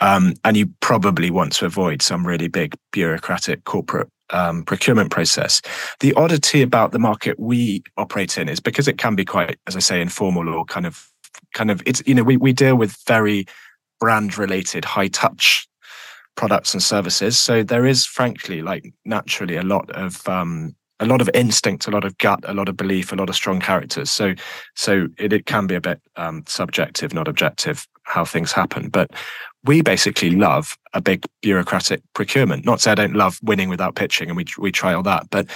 Um, 0.00 0.32
and 0.42 0.56
you 0.56 0.72
probably 0.80 1.30
want 1.30 1.52
to 1.52 1.66
avoid 1.66 2.00
some 2.00 2.26
really 2.26 2.48
big 2.48 2.74
bureaucratic 2.92 3.64
corporate 3.64 4.08
um, 4.30 4.62
procurement 4.62 5.10
process. 5.10 5.60
The 6.00 6.14
oddity 6.14 6.62
about 6.62 6.92
the 6.92 6.98
market 6.98 7.38
we 7.38 7.82
operate 7.98 8.38
in 8.38 8.48
is 8.48 8.58
because 8.58 8.88
it 8.88 8.96
can 8.96 9.16
be 9.16 9.26
quite, 9.26 9.58
as 9.66 9.76
I 9.76 9.80
say, 9.80 10.00
informal 10.00 10.48
or 10.48 10.64
kind 10.64 10.86
of, 10.86 11.06
kind 11.52 11.70
of, 11.70 11.82
it's, 11.84 12.02
you 12.06 12.14
know, 12.14 12.22
we, 12.22 12.38
we 12.38 12.54
deal 12.54 12.76
with 12.76 12.96
very 13.06 13.44
brand 14.00 14.38
related 14.38 14.86
high 14.86 15.08
touch 15.08 15.68
products 16.36 16.74
and 16.74 16.82
services. 16.82 17.38
So 17.38 17.62
there 17.62 17.86
is, 17.86 18.06
frankly, 18.06 18.62
like 18.62 18.92
naturally, 19.04 19.56
a 19.56 19.62
lot 19.62 19.90
of 19.90 20.26
um, 20.28 20.74
a 21.00 21.06
lot 21.06 21.20
of 21.20 21.28
instinct, 21.34 21.86
a 21.86 21.90
lot 21.90 22.04
of 22.04 22.16
gut, 22.18 22.40
a 22.44 22.54
lot 22.54 22.68
of 22.68 22.76
belief, 22.76 23.12
a 23.12 23.16
lot 23.16 23.28
of 23.28 23.34
strong 23.34 23.60
characters. 23.60 24.10
So 24.10 24.34
so 24.74 25.08
it, 25.18 25.32
it 25.32 25.46
can 25.46 25.66
be 25.66 25.74
a 25.74 25.80
bit 25.80 26.00
um, 26.16 26.44
subjective, 26.46 27.12
not 27.12 27.28
objective, 27.28 27.86
how 28.04 28.24
things 28.24 28.52
happen. 28.52 28.88
But 28.88 29.10
we 29.64 29.82
basically 29.82 30.30
love 30.30 30.76
a 30.92 31.00
big 31.00 31.24
bureaucratic 31.42 32.02
procurement. 32.14 32.64
Not 32.64 32.80
say 32.80 32.92
I 32.92 32.96
don't 32.96 33.14
love 33.14 33.38
winning 33.42 33.68
without 33.68 33.96
pitching, 33.96 34.28
and 34.28 34.36
we 34.36 34.44
we 34.58 34.72
try 34.72 34.94
all 34.94 35.02
that, 35.04 35.28
but 35.30 35.48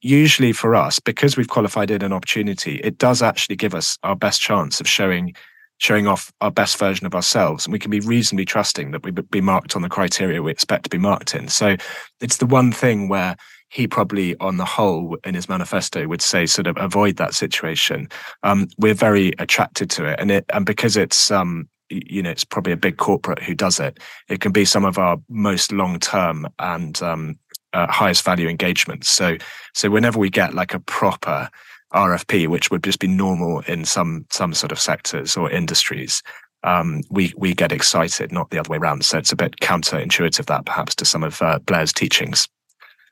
usually 0.00 0.52
for 0.52 0.74
us, 0.74 1.00
because 1.00 1.36
we've 1.36 1.48
qualified 1.48 1.90
in 1.90 2.02
an 2.02 2.12
opportunity, 2.12 2.76
it 2.76 2.98
does 2.98 3.22
actually 3.22 3.56
give 3.56 3.74
us 3.74 3.98
our 4.02 4.16
best 4.16 4.40
chance 4.40 4.80
of 4.80 4.86
showing 4.86 5.34
showing 5.78 6.06
off 6.06 6.32
our 6.40 6.50
best 6.50 6.78
version 6.78 7.06
of 7.06 7.14
ourselves. 7.14 7.66
And 7.66 7.72
we 7.72 7.78
can 7.78 7.90
be 7.90 8.00
reasonably 8.00 8.44
trusting 8.44 8.92
that 8.92 9.02
we 9.02 9.10
be 9.10 9.40
marked 9.40 9.76
on 9.76 9.82
the 9.82 9.88
criteria 9.88 10.42
we 10.42 10.50
expect 10.50 10.84
to 10.84 10.90
be 10.90 10.98
marked 10.98 11.34
in. 11.34 11.48
So 11.48 11.76
it's 12.20 12.38
the 12.38 12.46
one 12.46 12.72
thing 12.72 13.08
where 13.08 13.36
he 13.70 13.88
probably, 13.88 14.36
on 14.38 14.56
the 14.56 14.64
whole, 14.64 15.18
in 15.24 15.34
his 15.34 15.48
manifesto, 15.48 16.06
would 16.06 16.22
say 16.22 16.46
sort 16.46 16.68
of 16.68 16.76
avoid 16.76 17.16
that 17.16 17.34
situation. 17.34 18.08
Um, 18.44 18.68
we're 18.78 18.94
very 18.94 19.32
attracted 19.40 19.90
to 19.90 20.04
it, 20.04 20.20
and 20.20 20.30
it 20.30 20.44
and 20.52 20.64
because 20.64 20.96
it's 20.96 21.32
um, 21.32 21.68
you 21.90 22.22
know 22.22 22.30
it's 22.30 22.44
probably 22.44 22.72
a 22.72 22.76
big 22.76 22.98
corporate 22.98 23.42
who 23.42 23.54
does 23.54 23.80
it. 23.80 23.98
It 24.28 24.40
can 24.40 24.52
be 24.52 24.64
some 24.64 24.84
of 24.84 24.96
our 24.96 25.18
most 25.28 25.72
long 25.72 25.98
term 25.98 26.46
and 26.60 27.02
um, 27.02 27.36
uh, 27.72 27.90
highest 27.90 28.24
value 28.24 28.48
engagements. 28.48 29.08
So 29.08 29.38
so 29.74 29.90
whenever 29.90 30.20
we 30.20 30.30
get 30.30 30.54
like 30.54 30.72
a 30.72 30.80
proper 30.80 31.50
RFP, 31.94 32.48
which 32.48 32.70
would 32.70 32.84
just 32.84 32.98
be 32.98 33.06
normal 33.06 33.60
in 33.60 33.84
some 33.84 34.26
some 34.30 34.54
sort 34.54 34.72
of 34.72 34.80
sectors 34.80 35.36
or 35.36 35.50
industries, 35.50 36.22
um, 36.64 37.02
we 37.10 37.32
we 37.36 37.54
get 37.54 37.72
excited, 37.72 38.32
not 38.32 38.50
the 38.50 38.58
other 38.58 38.70
way 38.70 38.78
around. 38.78 39.04
So 39.04 39.18
it's 39.18 39.32
a 39.32 39.36
bit 39.36 39.56
counterintuitive 39.60 40.46
that 40.46 40.66
perhaps 40.66 40.94
to 40.96 41.04
some 41.04 41.22
of 41.22 41.40
uh, 41.40 41.58
Blair's 41.60 41.92
teachings. 41.92 42.48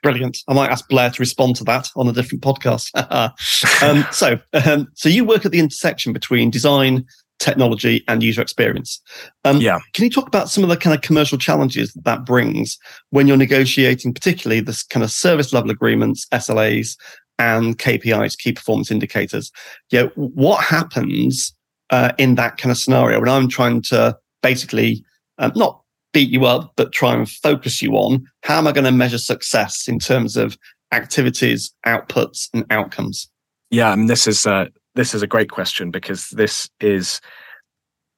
Brilliant. 0.03 0.38
I 0.49 0.55
might 0.55 0.71
ask 0.71 0.88
Blair 0.88 1.11
to 1.11 1.21
respond 1.21 1.55
to 1.57 1.64
that 1.64 1.88
on 1.95 2.09
a 2.09 2.12
different 2.12 2.42
podcast. 2.42 2.90
um, 3.83 4.05
so, 4.11 4.37
um, 4.53 4.88
so 4.95 5.09
you 5.09 5.25
work 5.25 5.47
at 5.47 5.53
the 5.53 5.61
intersection 5.61 6.12
between 6.12 6.51
design, 6.51 7.07
technology, 7.38 8.03
and 8.09 8.21
user 8.21 8.42
experience. 8.42 9.01
Um, 9.45 9.61
yeah. 9.61 9.79
Can 9.92 10.03
you 10.03 10.11
talk 10.11 10.27
about 10.27 10.49
some 10.49 10.64
of 10.64 10.71
the 10.71 10.77
kind 10.77 10.92
of 10.92 11.03
commercial 11.03 11.38
challenges 11.38 11.92
that, 11.92 12.05
that 12.05 12.25
brings 12.27 12.79
when 13.11 13.29
you're 13.29 13.37
negotiating, 13.37 14.12
particularly 14.12 14.61
this 14.61 14.83
kind 14.83 15.05
of 15.05 15.11
service 15.12 15.53
level 15.53 15.71
agreements, 15.71 16.27
SLAs, 16.33 16.97
and 17.42 17.78
KPIs, 17.78 18.38
key 18.38 18.52
performance 18.52 18.90
indicators? 18.90 19.50
Yeah. 19.90 20.07
what 20.14 20.64
happens 20.64 21.55
uh, 21.90 22.12
in 22.18 22.37
that 22.37 22.57
kind 22.57 22.70
of 22.70 22.78
scenario 22.78 23.20
when 23.20 23.28
I'm 23.28 23.48
trying 23.48 23.83
to 23.83 24.16
basically 24.42 25.05
um, 25.38 25.52
not 25.55 25.81
beat 26.12 26.31
you 26.31 26.44
up, 26.44 26.72
but 26.76 26.92
try 26.92 27.14
and 27.14 27.28
focus 27.28 27.83
you 27.83 27.92
on 27.92 28.26
how 28.42 28.59
am 28.59 28.66
I 28.66 28.72
going 28.72 28.85
to 28.85 28.92
measure 28.92 29.18
success 29.18 29.88
in 29.88 29.98
terms 29.98 30.37
of 30.37 30.57
activities, 30.92 31.72
outputs, 31.87 32.48
and 32.52 32.64
outcomes? 32.70 33.28
Yeah, 33.70 33.90
I 33.90 33.96
mean, 33.96 34.07
this 34.07 34.26
is 34.26 34.46
a 34.46 34.68
this 34.94 35.14
is 35.14 35.22
a 35.22 35.26
great 35.26 35.50
question 35.50 35.90
because 35.90 36.28
this 36.31 36.68
is 36.81 37.20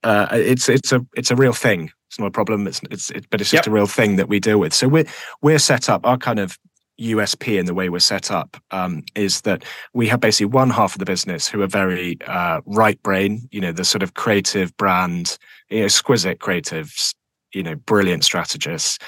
uh, 0.03 0.27
it's 0.33 0.69
it's 0.69 0.93
a 0.93 1.05
it's 1.17 1.31
a 1.31 1.37
real 1.37 1.53
thing. 1.53 1.91
It's 2.09 2.19
not 2.19 2.27
a 2.27 2.31
problem. 2.31 2.67
It's 2.67 2.81
it's 2.91 3.11
it, 3.11 3.27
but 3.31 3.41
it's 3.41 3.51
just 3.51 3.67
yep. 3.67 3.73
a 3.73 3.75
real 3.75 3.87
thing 3.87 4.17
that 4.17 4.29
we 4.29 4.41
deal 4.41 4.59
with. 4.59 4.75
So 4.75 4.89
we're 4.89 5.07
we're 5.43 5.59
set 5.59 5.89
up. 5.89 6.05
Our 6.05 6.19
kind 6.19 6.39
of 6.39 6.59
USP 7.01 7.59
in 7.59 7.67
the 7.67 7.75
way 7.75 7.89
we're 7.89 7.99
set 7.99 8.31
up 8.31 8.57
um, 8.71 9.03
is 9.15 9.41
that 9.43 9.65
we 9.93 10.09
have 10.09 10.21
basically 10.21 10.47
one 10.47 10.71
half 10.71 10.95
of 10.95 10.99
the 10.99 11.05
business 11.05 11.49
who 11.49 11.63
are 11.63 11.67
very 11.67 12.17
uh, 12.27 12.61
right 12.67 13.03
brain, 13.03 13.49
you 13.51 13.61
know, 13.61 13.73
the 13.73 13.85
sort 13.85 14.03
of 14.03 14.15
creative 14.15 14.77
brand, 14.77 15.39
you 15.71 15.81
know, 15.81 15.85
exquisite 15.87 16.39
creatives, 16.39 17.15
you 17.53 17.63
know, 17.63 17.75
brilliant 17.75 18.25
strategists, 18.25 18.99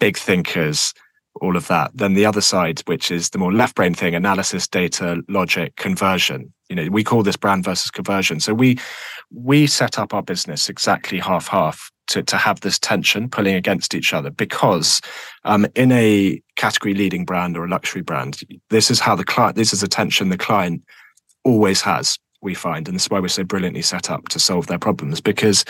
big 0.00 0.16
thinkers, 0.16 0.94
all 1.40 1.56
of 1.56 1.66
that. 1.68 1.90
Then 1.94 2.14
the 2.14 2.26
other 2.26 2.40
side, 2.40 2.80
which 2.86 3.10
is 3.10 3.30
the 3.30 3.38
more 3.38 3.52
left 3.52 3.74
brain 3.74 3.94
thing, 3.94 4.14
analysis, 4.14 4.68
data, 4.68 5.22
logic, 5.28 5.76
conversion. 5.76 6.52
You 6.68 6.76
know, 6.76 6.88
we 6.90 7.04
call 7.04 7.22
this 7.22 7.36
brand 7.36 7.64
versus 7.64 7.90
conversion. 7.90 8.40
So 8.40 8.54
we 8.54 8.78
we 9.30 9.66
set 9.66 9.98
up 9.98 10.14
our 10.14 10.22
business 10.22 10.68
exactly 10.68 11.18
half 11.18 11.48
half 11.48 11.90
to, 12.08 12.22
to 12.22 12.36
have 12.36 12.60
this 12.60 12.78
tension 12.78 13.28
pulling 13.28 13.54
against 13.54 13.94
each 13.94 14.12
other 14.12 14.30
because 14.30 15.00
um, 15.44 15.66
in 15.74 15.92
a 15.92 16.40
category 16.56 16.94
leading 16.94 17.24
brand 17.24 17.56
or 17.56 17.64
a 17.64 17.68
luxury 17.68 18.02
brand, 18.02 18.40
this 18.70 18.90
is 18.90 19.00
how 19.00 19.14
the 19.14 19.24
client, 19.24 19.56
this 19.56 19.72
is 19.72 19.82
a 19.82 19.88
tension 19.88 20.28
the 20.28 20.38
client 20.38 20.82
always 21.44 21.82
has 21.82 22.18
we 22.44 22.54
find. 22.54 22.86
And 22.86 22.94
this 22.94 23.04
is 23.04 23.10
why 23.10 23.20
we're 23.20 23.28
so 23.28 23.44
brilliantly 23.44 23.82
set 23.82 24.10
up 24.10 24.28
to 24.28 24.38
solve 24.38 24.66
their 24.66 24.78
problems 24.78 25.20
because 25.20 25.64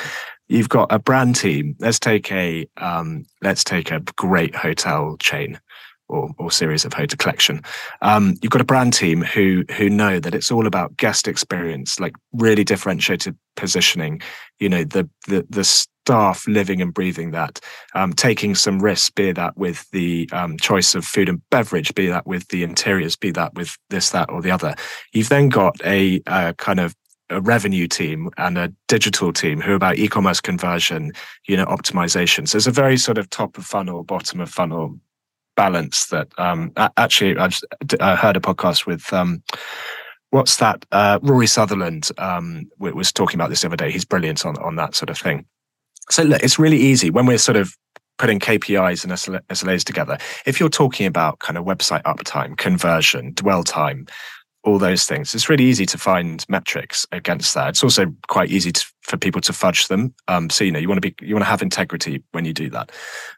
you've 0.48 0.68
got 0.68 0.92
a 0.92 0.98
brand 0.98 1.36
team. 1.36 1.76
Let's 1.78 1.98
take 1.98 2.30
a 2.32 2.66
um, 2.76 3.24
let's 3.40 3.64
take 3.64 3.90
a 3.90 4.00
great 4.16 4.54
hotel 4.54 5.16
chain 5.18 5.60
or, 6.08 6.30
or 6.38 6.50
series 6.50 6.84
of 6.84 6.92
hotel 6.92 7.16
collection. 7.16 7.62
Um, 8.02 8.34
you've 8.42 8.52
got 8.52 8.60
a 8.60 8.66
brand 8.66 8.92
team 8.92 9.22
who 9.22 9.64
who 9.76 9.88
know 9.88 10.20
that 10.20 10.34
it's 10.34 10.50
all 10.50 10.66
about 10.66 10.96
guest 10.96 11.26
experience, 11.28 11.98
like 11.98 12.14
really 12.32 12.64
differentiated 12.64 13.36
positioning. 13.56 14.20
You 14.58 14.68
know, 14.68 14.84
the 14.84 15.08
the 15.28 15.46
the 15.48 15.86
staff 16.04 16.46
living 16.46 16.82
and 16.82 16.92
breathing 16.92 17.30
that, 17.30 17.60
um, 17.94 18.12
taking 18.12 18.54
some 18.54 18.78
risks, 18.78 19.08
be 19.08 19.32
that 19.32 19.56
with 19.56 19.90
the 19.90 20.28
um, 20.32 20.58
choice 20.58 20.94
of 20.94 21.02
food 21.02 21.30
and 21.30 21.40
beverage, 21.48 21.94
be 21.94 22.08
that 22.08 22.26
with 22.26 22.46
the 22.48 22.62
interiors, 22.62 23.16
be 23.16 23.30
that 23.30 23.54
with 23.54 23.78
this, 23.88 24.10
that, 24.10 24.28
or 24.30 24.42
the 24.42 24.50
other. 24.50 24.74
You've 25.14 25.30
then 25.30 25.48
got 25.48 25.80
a, 25.82 26.20
a 26.26 26.52
kind 26.58 26.78
of 26.78 26.94
a 27.30 27.40
revenue 27.40 27.88
team 27.88 28.28
and 28.36 28.58
a 28.58 28.70
digital 28.86 29.32
team 29.32 29.62
who 29.62 29.72
are 29.72 29.76
about 29.76 29.96
e-commerce 29.96 30.42
conversion, 30.42 31.12
you 31.48 31.56
know, 31.56 31.64
optimization. 31.64 32.46
So 32.46 32.58
it's 32.58 32.66
a 32.66 32.70
very 32.70 32.98
sort 32.98 33.16
of 33.16 33.30
top 33.30 33.56
of 33.56 33.64
funnel, 33.64 34.04
bottom 34.04 34.40
of 34.40 34.50
funnel 34.50 34.98
balance 35.56 36.06
that 36.06 36.28
um, 36.36 36.70
actually 36.98 37.38
I've 37.38 37.58
I 37.98 38.14
heard 38.16 38.36
a 38.36 38.40
podcast 38.40 38.84
with 38.84 39.10
um, 39.10 39.42
what's 40.30 40.56
that 40.56 40.84
uh, 40.92 41.18
Rory 41.22 41.46
Sutherland 41.46 42.10
um, 42.18 42.68
was 42.78 43.10
talking 43.10 43.38
about 43.38 43.48
this 43.48 43.62
the 43.62 43.68
other 43.68 43.76
day. 43.76 43.90
He's 43.90 44.04
brilliant 44.04 44.44
on 44.44 44.58
on 44.58 44.76
that 44.76 44.94
sort 44.94 45.08
of 45.08 45.16
thing. 45.16 45.46
So 46.10 46.22
look, 46.22 46.42
it's 46.42 46.58
really 46.58 46.78
easy 46.78 47.10
when 47.10 47.26
we're 47.26 47.38
sort 47.38 47.56
of 47.56 47.74
putting 48.18 48.38
KPIs 48.38 49.04
and 49.04 49.12
SLAs 49.12 49.84
together. 49.84 50.18
If 50.46 50.60
you're 50.60 50.68
talking 50.68 51.06
about 51.06 51.40
kind 51.40 51.58
of 51.58 51.64
website 51.64 52.02
uptime, 52.02 52.56
conversion, 52.56 53.32
dwell 53.34 53.64
time, 53.64 54.06
all 54.62 54.78
those 54.78 55.04
things, 55.04 55.34
it's 55.34 55.48
really 55.48 55.64
easy 55.64 55.84
to 55.86 55.98
find 55.98 56.44
metrics 56.48 57.06
against 57.12 57.54
that. 57.54 57.70
It's 57.70 57.82
also 57.82 58.06
quite 58.28 58.50
easy 58.50 58.72
to, 58.72 58.86
for 59.02 59.16
people 59.16 59.40
to 59.42 59.52
fudge 59.52 59.88
them. 59.88 60.14
Um, 60.28 60.48
so 60.48 60.64
you 60.64 60.72
know 60.72 60.78
you 60.78 60.88
want 60.88 61.02
to 61.02 61.10
be 61.10 61.14
you 61.26 61.34
want 61.34 61.44
to 61.44 61.50
have 61.50 61.62
integrity 61.62 62.22
when 62.32 62.44
you 62.44 62.52
do 62.52 62.70
that, 62.70 62.92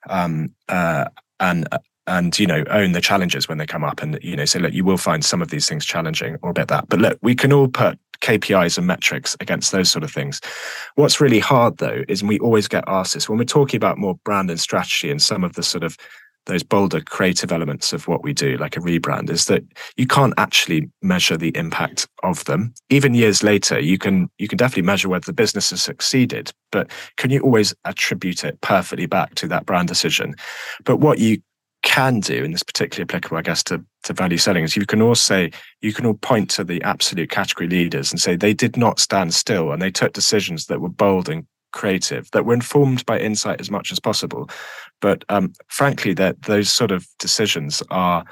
um, 0.09 0.55
uh, 0.69 1.07
and 1.41 1.67
and 2.07 2.39
you 2.39 2.47
know 2.47 2.65
own 2.71 2.93
the 2.93 3.01
challenges 3.01 3.49
when 3.49 3.59
they 3.59 3.67
come 3.67 3.85
up 3.85 4.03
and 4.03 4.19
you 4.23 4.37
know 4.37 4.45
say 4.45 4.59
look 4.59 4.73
you 4.73 4.85
will 4.85 4.97
find 4.97 5.25
some 5.25 5.43
of 5.43 5.49
these 5.49 5.69
things 5.69 5.85
challenging 5.85 6.37
or 6.43 6.51
a 6.51 6.53
bit 6.53 6.69
that 6.69 6.89
but 6.89 7.01
look 7.01 7.19
we 7.23 7.35
can 7.35 7.53
all 7.53 7.69
put 7.69 7.99
KPIs 8.21 8.79
and 8.79 8.87
metrics 8.87 9.37
against 9.41 9.73
those 9.73 9.91
sort 9.91 10.05
of 10.05 10.11
things. 10.11 10.41
What's 10.95 11.21
really 11.21 11.41
hard 11.41 11.79
though 11.79 12.03
is 12.09 12.23
we 12.23 12.39
always 12.39 12.69
get 12.69 12.85
asked 12.87 13.15
this 13.15 13.29
when 13.29 13.39
we're 13.39 13.45
talking 13.45 13.79
about 13.79 13.99
more 13.99 14.17
brand 14.25 14.51
and 14.51 14.61
strategy 14.61 15.11
and 15.11 15.21
some 15.21 15.45
of 15.45 15.55
the 15.55 15.63
sort 15.63 15.85
of 15.85 15.97
those 16.47 16.63
bolder 16.63 17.01
creative 17.01 17.53
elements 17.53 17.93
of 17.93 18.09
what 18.09 18.23
we 18.23 18.33
do, 18.33 18.57
like 18.57 18.77
a 18.77 18.81
rebrand, 18.81 19.31
is 19.31 19.47
that 19.47 19.63
you 19.97 20.07
can't 20.07 20.35
actually 20.39 20.89
measure 21.03 21.37
the 21.37 21.55
impact 21.57 22.09
of 22.23 22.45
them. 22.45 22.73
Even 22.89 23.15
years 23.15 23.43
later, 23.43 23.79
you 23.79 23.99
can 23.99 24.31
you 24.39 24.49
can 24.49 24.57
definitely 24.57 24.83
measure 24.83 25.09
whether 25.09 25.27
the 25.27 25.33
business 25.33 25.71
has 25.71 25.83
succeeded, 25.83 26.53
but 26.73 26.91
can 27.17 27.31
you 27.31 27.41
always 27.41 27.75
attribute 27.85 28.45
it 28.45 28.61
perfectly 28.61 29.07
back 29.07 29.35
to 29.35 29.49
that 29.49 29.67
brand 29.67 29.89
decision? 29.89 30.35
But 30.85 30.99
what 30.99 31.19
you 31.19 31.39
can 31.97 32.21
do, 32.21 32.45
and 32.45 32.53
this 32.53 32.63
particularly 32.63 33.05
applicable, 33.05 33.39
I 33.39 33.43
guess, 33.43 33.63
to, 33.65 33.83
to 34.03 34.13
value 34.13 34.37
selling, 34.37 34.65
is 34.65 34.77
you 34.77 34.85
can 34.85 35.01
all 35.01 35.15
say, 35.15 35.51
you 35.81 35.95
can 35.95 36.05
all 36.05 36.13
point 36.13 36.51
to 36.51 36.63
the 36.63 36.83
absolute 36.83 37.31
category 37.31 37.71
leaders 37.71 38.13
and 38.13 38.21
say 38.21 38.37
they 38.37 38.53
did 38.53 38.77
not 38.77 39.01
stand 39.01 39.33
still 39.33 39.73
and 39.73 39.81
they 39.81 39.91
took 39.91 40.13
decisions 40.13 40.67
that 40.67 40.83
were 40.83 40.91
bold 40.91 41.31
and 41.31 41.47
creative, 41.73 42.31
that 42.33 42.45
were 42.45 42.53
informed 42.53 43.07
by 43.07 43.19
insight 43.19 43.63
as 43.63 43.71
much 43.71 43.91
as 43.91 43.99
possible. 43.99 44.51
But 45.01 45.25
um, 45.31 45.55
frankly, 45.69 46.13
that 46.15 46.43
those 46.43 46.71
sort 46.71 46.91
of 46.91 47.07
decisions 47.19 47.83
are 47.91 48.25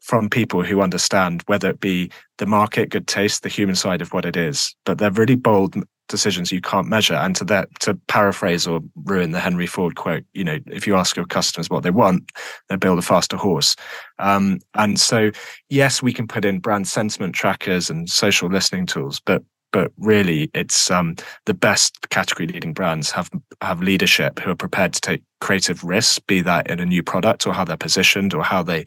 from 0.00 0.30
people 0.30 0.62
who 0.62 0.80
understand 0.80 1.42
whether 1.46 1.70
it 1.70 1.80
be 1.80 2.12
the 2.36 2.46
market, 2.46 2.90
good 2.90 3.08
taste, 3.08 3.42
the 3.42 3.48
human 3.48 3.74
side 3.74 4.00
of 4.00 4.12
what 4.12 4.26
it 4.26 4.36
is. 4.36 4.76
But 4.86 4.98
they're 4.98 5.10
really 5.10 5.34
bold 5.34 5.74
decisions 6.08 6.50
you 6.50 6.60
can't 6.60 6.88
measure. 6.88 7.14
And 7.14 7.36
to 7.36 7.44
that, 7.46 7.68
to 7.80 7.94
paraphrase 8.08 8.66
or 8.66 8.80
ruin 9.04 9.32
the 9.32 9.40
Henry 9.40 9.66
Ford 9.66 9.96
quote, 9.96 10.24
you 10.32 10.44
know, 10.44 10.58
if 10.66 10.86
you 10.86 10.96
ask 10.96 11.16
your 11.16 11.26
customers 11.26 11.70
what 11.70 11.82
they 11.82 11.90
want, 11.90 12.30
they 12.68 12.76
build 12.76 12.98
a 12.98 13.02
faster 13.02 13.36
horse. 13.36 13.76
Um, 14.18 14.60
and 14.74 14.98
so, 14.98 15.30
yes, 15.68 16.02
we 16.02 16.12
can 16.12 16.26
put 16.26 16.44
in 16.44 16.58
brand 16.58 16.88
sentiment 16.88 17.34
trackers 17.34 17.90
and 17.90 18.08
social 18.08 18.48
listening 18.48 18.86
tools, 18.86 19.20
but 19.24 19.42
but 19.70 19.92
really 19.98 20.50
it's 20.54 20.90
um, 20.90 21.14
the 21.44 21.54
best 21.54 22.08
category 22.10 22.46
leading 22.46 22.72
brands 22.72 23.10
have 23.10 23.30
have 23.60 23.82
leadership 23.82 24.38
who 24.38 24.50
are 24.50 24.56
prepared 24.56 24.92
to 24.94 25.00
take 25.00 25.22
creative 25.40 25.84
risks 25.84 26.18
be 26.18 26.40
that 26.40 26.70
in 26.70 26.80
a 26.80 26.86
new 26.86 27.02
product 27.02 27.46
or 27.46 27.52
how 27.52 27.64
they're 27.64 27.76
positioned 27.76 28.34
or 28.34 28.42
how 28.42 28.62
they 28.62 28.84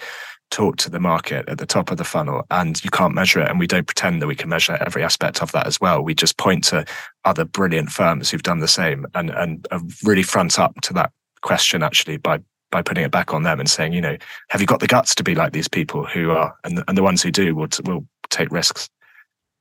talk 0.51 0.77
to 0.77 0.89
the 0.89 0.99
market 0.99 1.47
at 1.49 1.57
the 1.57 1.65
top 1.65 1.89
of 1.89 1.97
the 1.97 2.03
funnel 2.03 2.45
and 2.51 2.83
you 2.83 2.91
can't 2.91 3.15
measure 3.15 3.39
it 3.39 3.49
and 3.49 3.57
we 3.57 3.65
don't 3.65 3.87
pretend 3.87 4.21
that 4.21 4.27
we 4.27 4.35
can 4.35 4.49
measure 4.49 4.77
every 4.85 5.01
aspect 5.03 5.41
of 5.41 5.51
that 5.53 5.65
as 5.65 5.81
well. 5.81 6.03
We 6.03 6.13
just 6.13 6.37
point 6.37 6.63
to 6.65 6.85
other 7.25 7.45
brilliant 7.45 7.89
firms 7.89 8.29
who've 8.29 8.43
done 8.43 8.59
the 8.59 8.67
same 8.67 9.07
and 9.15 9.31
and 9.31 9.65
really 10.03 10.23
front 10.23 10.59
up 10.59 10.79
to 10.81 10.93
that 10.93 11.11
question 11.41 11.81
actually 11.81 12.17
by 12.17 12.39
by 12.69 12.81
putting 12.81 13.03
it 13.03 13.11
back 13.11 13.33
on 13.33 13.43
them 13.43 13.59
and 13.59 13.69
saying 13.69 13.93
you 13.93 14.01
know 14.01 14.17
have 14.49 14.61
you 14.61 14.67
got 14.67 14.81
the 14.81 14.87
guts 14.87 15.15
to 15.15 15.23
be 15.23 15.35
like 15.35 15.53
these 15.53 15.67
people 15.67 16.05
who 16.05 16.31
are? 16.31 16.53
And 16.63 16.77
the, 16.77 16.83
and 16.87 16.97
the 16.97 17.03
ones 17.03 17.23
who 17.23 17.31
do 17.31 17.55
will 17.55 17.69
will 17.85 18.05
take 18.29 18.51
risks. 18.51 18.89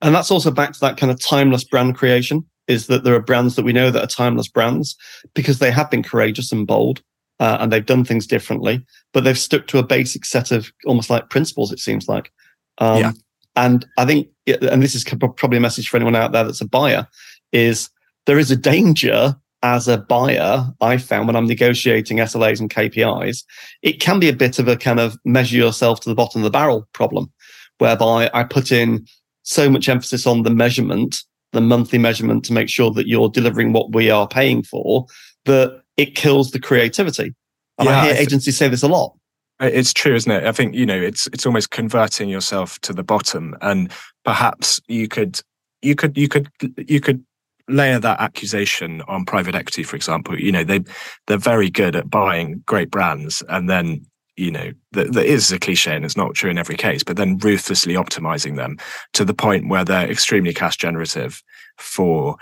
And 0.02 0.14
that's 0.14 0.30
also 0.30 0.50
back 0.50 0.72
to 0.72 0.80
that 0.80 0.96
kind 0.96 1.12
of 1.12 1.20
timeless 1.20 1.64
brand 1.64 1.96
creation 1.96 2.44
is 2.68 2.86
that 2.86 3.04
there 3.04 3.14
are 3.14 3.20
brands 3.20 3.56
that 3.56 3.64
we 3.64 3.72
know 3.72 3.90
that 3.90 4.02
are 4.02 4.06
timeless 4.06 4.48
brands 4.48 4.96
because 5.34 5.58
they 5.58 5.70
have 5.70 5.90
been 5.90 6.02
courageous 6.02 6.52
and 6.52 6.66
bold 6.66 7.02
uh, 7.40 7.56
and 7.60 7.72
they've 7.72 7.86
done 7.86 8.04
things 8.04 8.26
differently, 8.26 8.84
but 9.12 9.24
they've 9.24 9.38
stuck 9.38 9.66
to 9.66 9.78
a 9.78 9.82
basic 9.82 10.24
set 10.24 10.52
of 10.52 10.70
almost 10.86 11.10
like 11.10 11.30
principles, 11.30 11.72
it 11.72 11.80
seems 11.80 12.06
like. 12.06 12.30
Um, 12.78 13.00
yeah. 13.00 13.12
And 13.56 13.86
I 13.98 14.04
think, 14.04 14.28
and 14.46 14.82
this 14.82 14.94
is 14.94 15.04
probably 15.04 15.58
a 15.58 15.60
message 15.60 15.88
for 15.88 15.96
anyone 15.96 16.14
out 16.14 16.32
there 16.32 16.44
that's 16.44 16.60
a 16.60 16.68
buyer, 16.68 17.08
is 17.52 17.90
there 18.26 18.38
is 18.38 18.50
a 18.50 18.56
danger 18.56 19.34
as 19.62 19.88
a 19.88 19.98
buyer, 19.98 20.72
I 20.80 20.96
found 20.96 21.26
when 21.26 21.36
I'm 21.36 21.46
negotiating 21.46 22.18
SLAs 22.18 22.60
and 22.60 22.70
KPIs, 22.70 23.44
it 23.82 24.00
can 24.00 24.18
be 24.18 24.28
a 24.28 24.36
bit 24.36 24.58
of 24.58 24.68
a 24.68 24.76
kind 24.76 25.00
of 25.00 25.18
measure 25.24 25.56
yourself 25.56 26.00
to 26.00 26.08
the 26.08 26.14
bottom 26.14 26.40
of 26.40 26.44
the 26.44 26.50
barrel 26.50 26.88
problem, 26.92 27.30
whereby 27.78 28.30
I 28.32 28.44
put 28.44 28.72
in 28.72 29.06
so 29.42 29.68
much 29.68 29.88
emphasis 29.88 30.26
on 30.26 30.42
the 30.42 30.50
measurement, 30.50 31.22
the 31.52 31.60
monthly 31.60 31.98
measurement 31.98 32.44
to 32.44 32.52
make 32.52 32.68
sure 32.68 32.90
that 32.92 33.08
you're 33.08 33.28
delivering 33.28 33.72
what 33.72 33.92
we 33.92 34.10
are 34.10 34.28
paying 34.28 34.62
for, 34.62 35.06
that 35.44 35.79
it 35.96 36.14
kills 36.14 36.50
the 36.50 36.60
creativity. 36.60 37.34
And 37.78 37.88
yeah, 37.88 37.98
I 37.98 38.04
hear 38.04 38.12
I 38.12 38.16
th- 38.16 38.26
agencies 38.26 38.56
say 38.56 38.68
this 38.68 38.82
a 38.82 38.88
lot. 38.88 39.14
It's 39.60 39.92
true, 39.92 40.14
isn't 40.14 40.32
it? 40.32 40.44
I 40.44 40.52
think 40.52 40.74
you 40.74 40.86
know 40.86 40.98
it's 40.98 41.26
it's 41.28 41.44
almost 41.44 41.70
converting 41.70 42.28
yourself 42.28 42.78
to 42.80 42.92
the 42.92 43.02
bottom, 43.02 43.56
and 43.60 43.92
perhaps 44.24 44.80
you 44.88 45.06
could 45.06 45.40
you 45.82 45.94
could 45.94 46.16
you 46.16 46.28
could 46.28 46.48
you 46.76 47.00
could 47.00 47.24
layer 47.68 47.98
that 47.98 48.20
accusation 48.20 49.02
on 49.02 49.24
private 49.24 49.54
equity, 49.54 49.82
for 49.82 49.96
example. 49.96 50.38
You 50.38 50.52
know 50.52 50.64
they 50.64 50.80
they're 51.26 51.36
very 51.36 51.68
good 51.68 51.94
at 51.94 52.08
buying 52.08 52.62
great 52.66 52.90
brands, 52.90 53.42
and 53.48 53.68
then 53.68 54.06
you 54.36 54.50
know 54.50 54.72
that, 54.92 55.12
that 55.12 55.26
is 55.26 55.52
a 55.52 55.58
cliche 55.58 55.94
and 55.94 56.04
it's 56.04 56.16
not 56.16 56.34
true 56.34 56.50
in 56.50 56.58
every 56.58 56.76
case, 56.76 57.02
but 57.02 57.16
then 57.16 57.36
ruthlessly 57.38 57.94
optimizing 57.94 58.56
them 58.56 58.78
to 59.12 59.24
the 59.24 59.34
point 59.34 59.68
where 59.68 59.84
they're 59.84 60.10
extremely 60.10 60.54
cash 60.54 60.78
generative 60.78 61.42
for 61.76 62.36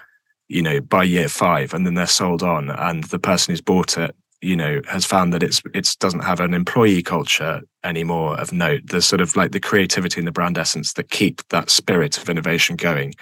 you 0.49 0.63
know 0.63 0.81
by 0.81 1.05
year 1.05 1.29
five, 1.29 1.75
and 1.75 1.87
then 1.87 1.95
they're 1.95 2.07
sold 2.07 2.43
on, 2.43 2.71
and 2.71 3.05
the 3.05 3.19
person 3.19 3.53
who's 3.53 3.61
bought 3.61 3.99
it 3.99 4.15
you 4.41 4.57
know 4.57 4.81
has 4.89 5.05
found 5.05 5.33
that 5.33 5.43
it's 5.43 5.63
it's 5.75 5.97
doesn't 5.97 6.25
have 6.25 6.41
an 6.41 6.55
employee 6.55 7.03
culture 7.03 7.61
anymore 7.85 8.39
of 8.39 8.53
note. 8.53 8.83
There's 8.87 9.07
sort 9.07 9.21
of 9.21 9.37
like 9.37 9.53
the 9.53 9.61
creativity 9.61 10.21
and 10.21 10.27
the 10.27 10.33
brand 10.33 10.59
essence 10.59 10.93
that 10.95 11.11
keep 11.11 11.47
that 11.49 11.71
spirit 11.71 12.19
of 12.19 12.29
innovation 12.29 12.77
going 12.77 13.15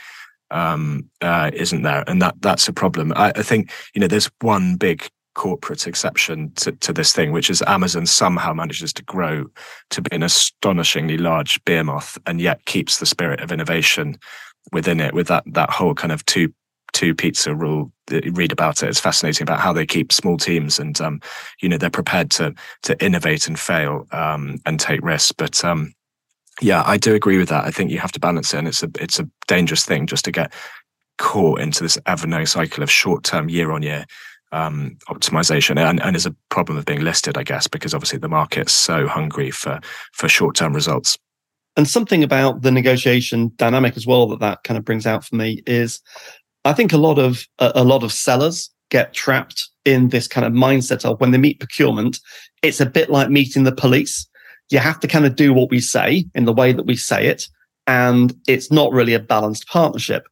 um 0.50 1.08
uh, 1.20 1.50
isn't 1.54 1.82
there. 1.82 2.04
And 2.06 2.20
that 2.22 2.36
that's 2.40 2.68
a 2.68 2.72
problem. 2.72 3.12
I, 3.16 3.32
I, 3.34 3.42
think 3.42 3.72
you 3.94 4.00
know 4.00 4.06
there's 4.06 4.30
one 4.40 4.76
big 4.76 5.08
corporate 5.34 5.86
exception 5.86 6.50
to, 6.54 6.72
to 6.72 6.94
this 6.94 7.12
thing 7.12 7.30
which 7.30 7.50
is 7.50 7.62
amazon 7.66 8.06
somehow 8.06 8.54
manages 8.54 8.90
to 8.90 9.02
grow 9.02 9.44
to 9.90 10.00
be 10.00 10.08
an 10.10 10.22
astonishingly 10.22 11.18
large 11.18 11.62
behemoth 11.66 12.16
and 12.24 12.40
yet 12.40 12.64
keeps 12.64 12.98
the 12.98 13.04
spirit 13.04 13.38
of 13.40 13.52
innovation 13.52 14.16
within 14.72 14.98
it 14.98 15.12
with 15.12 15.26
that 15.26 15.44
that 15.46 15.68
whole 15.68 15.94
kind 15.94 16.10
of 16.10 16.24
two 16.24 16.50
two 16.96 17.14
pizza 17.14 17.54
rule 17.54 17.92
read 18.32 18.52
about 18.52 18.82
it. 18.82 18.88
It's 18.88 19.00
fascinating 19.00 19.42
about 19.42 19.60
how 19.60 19.72
they 19.72 19.86
keep 19.86 20.12
small 20.12 20.36
teams 20.36 20.78
and 20.78 21.00
um, 21.00 21.20
you 21.60 21.68
know 21.68 21.76
they're 21.76 21.90
prepared 21.90 22.30
to 22.32 22.54
to 22.82 23.04
innovate 23.04 23.46
and 23.46 23.58
fail 23.58 24.06
um, 24.12 24.58
and 24.64 24.80
take 24.80 25.02
risks. 25.02 25.32
But 25.32 25.64
um, 25.64 25.92
yeah 26.62 26.82
i 26.86 26.96
do 26.96 27.14
agree 27.14 27.38
with 27.38 27.50
that. 27.50 27.64
I 27.64 27.70
think 27.70 27.90
you 27.90 27.98
have 27.98 28.12
to 28.12 28.20
balance 28.20 28.54
it 28.54 28.58
and 28.58 28.68
it's 28.68 28.82
a 28.82 28.90
it's 28.98 29.18
a 29.18 29.28
dangerous 29.46 29.84
thing 29.84 30.06
just 30.06 30.24
to 30.24 30.32
get 30.32 30.52
caught 31.18 31.60
into 31.60 31.82
this 31.82 31.98
ever 32.06 32.26
known 32.26 32.46
cycle 32.46 32.82
of 32.82 32.90
short 32.90 33.24
term 33.24 33.48
year 33.48 33.72
on 33.72 33.82
year 33.82 34.04
um, 34.52 34.96
optimization. 35.08 35.78
And, 35.78 36.00
and 36.02 36.14
is 36.14 36.26
a 36.26 36.34
problem 36.50 36.78
of 36.78 36.86
being 36.86 37.02
listed 37.02 37.36
i 37.36 37.42
guess 37.42 37.66
because 37.68 37.92
obviously 37.94 38.18
the 38.18 38.28
market's 38.28 38.72
so 38.72 39.06
hungry 39.06 39.50
for 39.50 39.80
for 40.12 40.28
short 40.28 40.56
term 40.56 40.72
results. 40.72 41.18
And 41.76 41.86
something 41.86 42.24
about 42.24 42.62
the 42.62 42.70
negotiation 42.70 43.52
dynamic 43.56 43.98
as 43.98 44.06
well 44.06 44.26
that 44.28 44.40
that 44.40 44.64
kind 44.64 44.78
of 44.78 44.84
brings 44.84 45.06
out 45.06 45.26
for 45.26 45.36
me 45.36 45.62
is 45.66 46.00
I 46.66 46.72
think 46.72 46.92
a 46.92 46.98
lot 46.98 47.18
of 47.18 47.46
a, 47.58 47.72
a 47.76 47.84
lot 47.84 48.02
of 48.02 48.12
sellers 48.12 48.70
get 48.90 49.12
trapped 49.12 49.68
in 49.84 50.08
this 50.08 50.28
kind 50.28 50.46
of 50.46 50.52
mindset 50.52 51.04
of 51.04 51.20
when 51.20 51.30
they 51.30 51.38
meet 51.38 51.60
procurement, 51.60 52.18
it's 52.62 52.80
a 52.80 52.86
bit 52.86 53.08
like 53.10 53.30
meeting 53.30 53.64
the 53.64 53.72
police. 53.72 54.26
You 54.70 54.78
have 54.80 55.00
to 55.00 55.08
kind 55.08 55.24
of 55.26 55.36
do 55.36 55.54
what 55.54 55.70
we 55.70 55.80
say 55.80 56.26
in 56.34 56.44
the 56.44 56.52
way 56.52 56.72
that 56.72 56.86
we 56.86 56.96
say 56.96 57.26
it. 57.26 57.48
And 57.86 58.34
it's 58.48 58.72
not 58.72 58.92
really 58.92 59.14
a 59.14 59.20
balanced 59.20 59.68
partnership. 59.68 60.26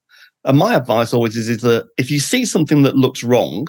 And 0.44 0.58
my 0.58 0.74
advice 0.74 1.14
always 1.14 1.36
is, 1.36 1.48
is 1.48 1.62
that 1.62 1.86
if 1.96 2.10
you 2.10 2.18
see 2.18 2.44
something 2.44 2.82
that 2.82 2.96
looks 2.96 3.22
wrong 3.22 3.68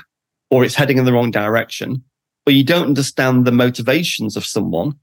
or 0.49 0.63
it's 0.63 0.75
heading 0.75 0.97
in 0.97 1.05
the 1.05 1.13
wrong 1.13 1.31
direction, 1.31 2.03
or 2.47 2.51
you 2.53 2.63
don't 2.63 2.87
understand 2.87 3.45
the 3.45 3.51
motivations 3.51 4.35
of 4.35 4.45
someone 4.45 4.93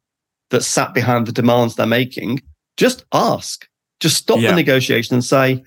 that 0.51 0.63
sat 0.63 0.95
behind 0.95 1.27
the 1.27 1.33
demands 1.33 1.75
they're 1.75 1.87
making, 1.87 2.43
just 2.77 3.05
ask. 3.13 3.69
Just 4.01 4.17
stop 4.17 4.41
yeah. 4.41 4.51
the 4.51 4.57
negotiation 4.57 5.15
and 5.15 5.25
say, 5.25 5.63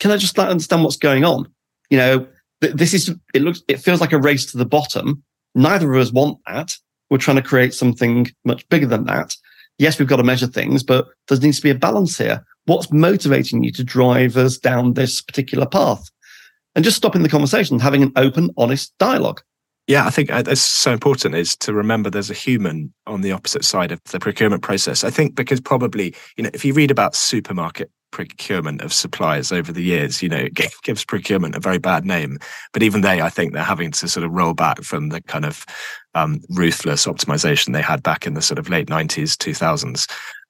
can 0.00 0.10
I 0.10 0.16
just 0.16 0.36
understand 0.38 0.82
what's 0.82 0.96
going 0.96 1.24
on? 1.24 1.46
You 1.90 1.98
know, 1.98 2.26
this 2.60 2.92
is, 2.92 3.14
it 3.32 3.42
looks, 3.42 3.62
it 3.68 3.78
feels 3.78 4.00
like 4.00 4.12
a 4.12 4.18
race 4.18 4.46
to 4.46 4.58
the 4.58 4.66
bottom. 4.66 5.22
Neither 5.54 5.92
of 5.92 6.00
us 6.00 6.12
want 6.12 6.38
that. 6.46 6.76
We're 7.10 7.18
trying 7.18 7.36
to 7.36 7.42
create 7.42 7.74
something 7.74 8.30
much 8.44 8.68
bigger 8.68 8.86
than 8.86 9.04
that. 9.04 9.36
Yes, 9.78 9.98
we've 9.98 10.08
got 10.08 10.16
to 10.16 10.22
measure 10.22 10.46
things, 10.46 10.82
but 10.82 11.08
there 11.28 11.38
needs 11.38 11.58
to 11.58 11.62
be 11.62 11.70
a 11.70 11.74
balance 11.74 12.18
here. 12.18 12.44
What's 12.66 12.92
motivating 12.92 13.64
you 13.64 13.72
to 13.72 13.84
drive 13.84 14.36
us 14.36 14.58
down 14.58 14.94
this 14.94 15.20
particular 15.20 15.66
path? 15.66 16.10
And 16.74 16.84
just 16.84 16.96
stopping 16.96 17.22
the 17.22 17.28
conversation, 17.28 17.80
having 17.80 18.02
an 18.02 18.12
open, 18.14 18.50
honest 18.56 18.92
dialogue. 18.98 19.40
Yeah, 19.86 20.06
I 20.06 20.10
think 20.10 20.28
that's 20.28 20.48
uh, 20.48 20.54
so 20.54 20.92
important 20.92 21.34
is 21.34 21.56
to 21.56 21.72
remember 21.72 22.10
there's 22.10 22.30
a 22.30 22.34
human 22.34 22.92
on 23.08 23.22
the 23.22 23.32
opposite 23.32 23.64
side 23.64 23.90
of 23.90 24.00
the 24.04 24.20
procurement 24.20 24.62
process. 24.62 25.02
I 25.02 25.10
think 25.10 25.34
because 25.34 25.60
probably, 25.60 26.14
you 26.36 26.44
know, 26.44 26.50
if 26.54 26.64
you 26.64 26.72
read 26.74 26.92
about 26.92 27.16
supermarket 27.16 27.90
procurement 28.10 28.82
of 28.82 28.92
suppliers 28.92 29.52
over 29.52 29.72
the 29.72 29.82
years. 29.82 30.22
You 30.22 30.28
know, 30.28 30.36
it 30.36 30.54
gives 30.82 31.04
procurement 31.04 31.56
a 31.56 31.60
very 31.60 31.78
bad 31.78 32.04
name. 32.04 32.38
But 32.72 32.82
even 32.82 33.00
they, 33.00 33.20
I 33.20 33.28
think 33.28 33.52
they're 33.52 33.62
having 33.62 33.90
to 33.92 34.08
sort 34.08 34.24
of 34.24 34.32
roll 34.32 34.54
back 34.54 34.82
from 34.82 35.08
the 35.08 35.20
kind 35.22 35.44
of 35.44 35.64
um, 36.14 36.40
ruthless 36.50 37.06
optimization 37.06 37.72
they 37.72 37.82
had 37.82 38.02
back 38.02 38.26
in 38.26 38.34
the 38.34 38.42
sort 38.42 38.58
of 38.58 38.68
late 38.68 38.88
90s, 38.88 39.36
2000s. 39.36 40.06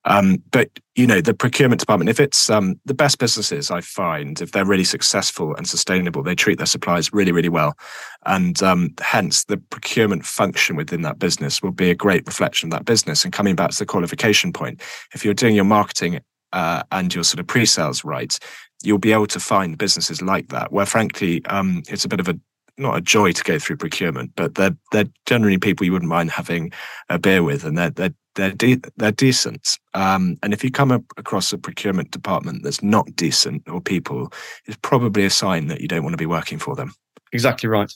Um, 0.06 0.42
but 0.50 0.70
you 0.94 1.06
know, 1.06 1.20
the 1.20 1.34
procurement 1.34 1.80
department, 1.80 2.08
if 2.08 2.20
it's 2.20 2.48
um, 2.48 2.80
the 2.86 2.94
best 2.94 3.18
businesses, 3.18 3.70
I 3.70 3.82
find 3.82 4.40
if 4.40 4.52
they're 4.52 4.64
really 4.64 4.84
successful 4.84 5.54
and 5.56 5.68
sustainable, 5.68 6.22
they 6.22 6.34
treat 6.34 6.56
their 6.56 6.66
suppliers 6.66 7.12
really, 7.12 7.32
really 7.32 7.50
well, 7.50 7.76
and 8.24 8.62
um, 8.62 8.94
hence 9.00 9.44
the 9.44 9.58
procurement 9.58 10.24
function 10.24 10.74
within 10.74 11.02
that 11.02 11.18
business 11.18 11.62
will 11.62 11.72
be 11.72 11.90
a 11.90 11.94
great 11.94 12.26
reflection 12.26 12.68
of 12.68 12.72
that 12.72 12.86
business. 12.86 13.24
And 13.24 13.32
coming 13.32 13.56
back 13.56 13.70
to 13.70 13.78
the 13.78 13.86
qualification 13.86 14.52
point, 14.52 14.80
if 15.14 15.22
you're 15.22 15.34
doing 15.34 15.54
your 15.54 15.64
marketing 15.64 16.20
uh, 16.52 16.82
and 16.92 17.14
your 17.14 17.24
sort 17.24 17.40
of 17.40 17.46
pre-sales 17.46 18.04
right, 18.04 18.38
you'll 18.82 18.98
be 18.98 19.12
able 19.12 19.26
to 19.28 19.40
find 19.40 19.78
businesses 19.78 20.22
like 20.22 20.48
that 20.48 20.72
where, 20.72 20.86
frankly, 20.86 21.44
um, 21.46 21.82
it's 21.88 22.04
a 22.04 22.08
bit 22.08 22.20
of 22.20 22.28
a 22.28 22.38
not 22.78 22.96
a 22.96 23.00
joy 23.00 23.30
to 23.32 23.44
go 23.44 23.58
through 23.58 23.76
procurement, 23.76 24.32
but 24.36 24.54
they're 24.54 24.76
they're 24.92 25.08
generally 25.26 25.58
people 25.58 25.84
you 25.84 25.92
wouldn't 25.92 26.08
mind 26.08 26.30
having 26.30 26.72
a 27.08 27.18
beer 27.18 27.42
with, 27.42 27.64
and 27.64 27.76
they're 27.76 27.90
they're 27.90 28.14
they're 28.34 28.52
de- 28.52 28.80
they're 28.96 29.12
decent. 29.12 29.78
Um, 29.94 30.38
and 30.42 30.52
if 30.52 30.64
you 30.64 30.70
come 30.70 30.90
across 30.90 31.52
a 31.52 31.58
procurement 31.58 32.10
department 32.10 32.62
that's 32.62 32.82
not 32.82 33.14
decent 33.16 33.68
or 33.68 33.80
people, 33.80 34.32
it's 34.66 34.78
probably 34.82 35.24
a 35.24 35.30
sign 35.30 35.66
that 35.68 35.80
you 35.80 35.88
don't 35.88 36.02
want 36.02 36.14
to 36.14 36.18
be 36.18 36.26
working 36.26 36.58
for 36.58 36.74
them. 36.74 36.94
Exactly 37.32 37.68
right. 37.68 37.92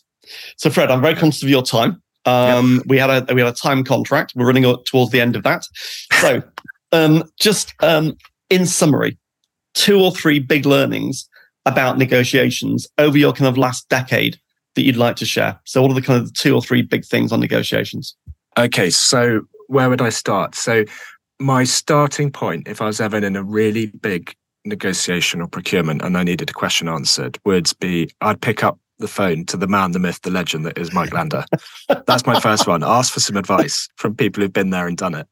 So, 0.57 0.71
Fred, 0.71 0.91
I'm 0.91 1.01
very 1.01 1.15
conscious 1.15 1.43
of 1.43 1.49
your 1.49 1.63
time. 1.63 2.03
Um, 2.27 2.77
yep. 2.77 2.87
We 2.87 2.99
had 2.99 3.11
a 3.11 3.35
we 3.35 3.41
had 3.41 3.53
a 3.53 3.57
time 3.57 3.85
contract. 3.85 4.33
We're 4.35 4.47
running 4.47 4.65
towards 4.85 5.13
the 5.13 5.21
end 5.21 5.37
of 5.37 5.43
that. 5.45 5.67
So, 6.21 6.43
um, 6.93 7.25
just 7.39 7.75
um, 7.81 8.17
in 8.51 8.67
summary, 8.67 9.19
two 9.75 10.01
or 10.01 10.13
three 10.13 10.39
big 10.39 10.67
learnings 10.67 11.29
about 11.67 11.99
negotiations 11.99 12.87
over 12.99 13.17
your 13.17 13.33
kind 13.33 13.49
of 13.49 13.57
last 13.57 13.89
decade 13.89 14.39
that 14.75 14.83
you'd 14.83 14.97
like 14.97 15.17
to 15.17 15.27
share? 15.27 15.59
So, 15.65 15.83
what 15.83 15.91
are 15.91 15.95
the 15.95 16.03
kind 16.03 16.23
of 16.23 16.33
two 16.35 16.55
or 16.55 16.63
three 16.63 16.83
big 16.83 17.05
things 17.05 17.33
on 17.33 17.41
negotiations? 17.41 18.15
Okay, 18.59 18.91
so 18.91 19.43
where 19.69 19.89
would 19.89 20.03
I 20.03 20.11
start? 20.11 20.55
So, 20.55 20.85
my 21.41 21.65
starting 21.65 22.31
point, 22.31 22.69
if 22.69 22.81
I 22.81 22.87
was 22.87 23.01
ever 23.01 23.17
in 23.17 23.37
a 23.37 23.43
really 23.43 23.87
big 23.87 24.35
negotiation 24.65 25.41
or 25.41 25.49
procurement 25.49 26.03
and 26.03 26.17
I 26.17 26.23
needed 26.23 26.51
a 26.51 26.55
question 26.55 26.89
answered, 26.89 27.39
would 27.45 27.71
be 27.81 28.11
I'd 28.21 28.41
pick 28.41 28.65
up 28.65 28.79
the 28.99 29.09
phone 29.09 29.45
to 29.47 29.57
the 29.57 29.67
man, 29.67 29.93
the 29.93 29.99
myth, 29.99 30.21
the 30.23 30.31
legend 30.31 30.65
that 30.67 30.79
is 30.79 30.93
Mike 30.93 31.13
Lander. 31.13 31.45
That's 32.07 32.27
my 32.27 32.39
first 32.41 32.67
one. 32.67 32.83
Ask 32.83 33.13
for 33.13 33.21
some 33.21 33.37
advice 33.37 33.89
from 33.97 34.15
people 34.15 34.43
who've 34.43 34.53
been 34.53 34.71
there 34.71 34.87
and 34.87 34.97
done 34.97 35.15
it. 35.15 35.27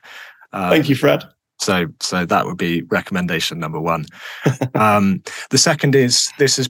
Um, 0.53 0.70
Thank 0.70 0.88
you, 0.88 0.96
Fred. 0.96 1.25
So, 1.62 1.87
so 2.01 2.27
that 2.27 2.44
would 2.46 2.59
be 2.59 2.83
recommendation 2.83 3.59
number 3.59 3.81
one. 3.81 4.07
um, 4.75 5.22
the 5.51 5.59
second 5.59 5.94
is 5.94 6.31
this 6.38 6.59
is 6.59 6.68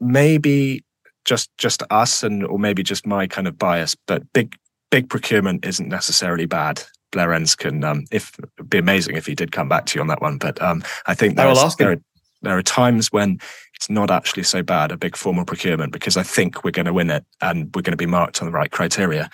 maybe 0.00 0.82
just 1.24 1.50
just 1.58 1.82
us 1.90 2.22
and 2.22 2.44
or 2.44 2.58
maybe 2.58 2.82
just 2.82 3.06
my 3.06 3.26
kind 3.26 3.46
of 3.46 3.58
bias, 3.58 3.94
but 4.06 4.22
big 4.32 4.56
big 4.90 5.08
procurement 5.08 5.64
isn't 5.64 5.88
necessarily 5.88 6.46
bad. 6.46 6.82
Blair 7.12 7.32
Enns 7.32 7.54
can 7.54 7.84
um, 7.84 8.04
if 8.10 8.32
it'd 8.58 8.70
be 8.70 8.78
amazing 8.78 9.16
if 9.16 9.26
he 9.26 9.34
did 9.34 9.52
come 9.52 9.68
back 9.68 9.86
to 9.86 9.96
you 9.96 10.00
on 10.00 10.08
that 10.08 10.22
one. 10.22 10.38
But 10.38 10.60
um, 10.62 10.82
I 11.06 11.14
think 11.14 11.36
there, 11.36 11.50
is, 11.50 11.76
there, 11.76 11.92
are, 11.92 12.00
there 12.42 12.56
are 12.56 12.62
times 12.62 13.12
when 13.12 13.38
it's 13.74 13.90
not 13.90 14.10
actually 14.10 14.42
so 14.44 14.62
bad 14.62 14.90
a 14.90 14.96
big 14.96 15.16
formal 15.16 15.44
procurement 15.44 15.92
because 15.92 16.16
I 16.16 16.22
think 16.22 16.64
we're 16.64 16.70
going 16.70 16.86
to 16.86 16.92
win 16.92 17.10
it 17.10 17.24
and 17.40 17.64
we're 17.74 17.82
going 17.82 17.92
to 17.92 17.96
be 17.96 18.06
marked 18.06 18.40
on 18.40 18.46
the 18.46 18.52
right 18.52 18.70
criteria. 18.70 19.30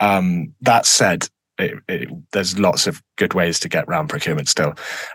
Um, 0.00 0.54
that 0.60 0.86
said, 0.86 1.28
it, 1.58 1.78
it, 1.88 2.08
there's 2.32 2.58
lots 2.58 2.86
of 2.86 3.02
good 3.16 3.34
ways 3.34 3.58
to 3.60 3.68
get 3.68 3.84
around 3.88 4.08
procurement 4.08 4.48
still. 4.48 4.74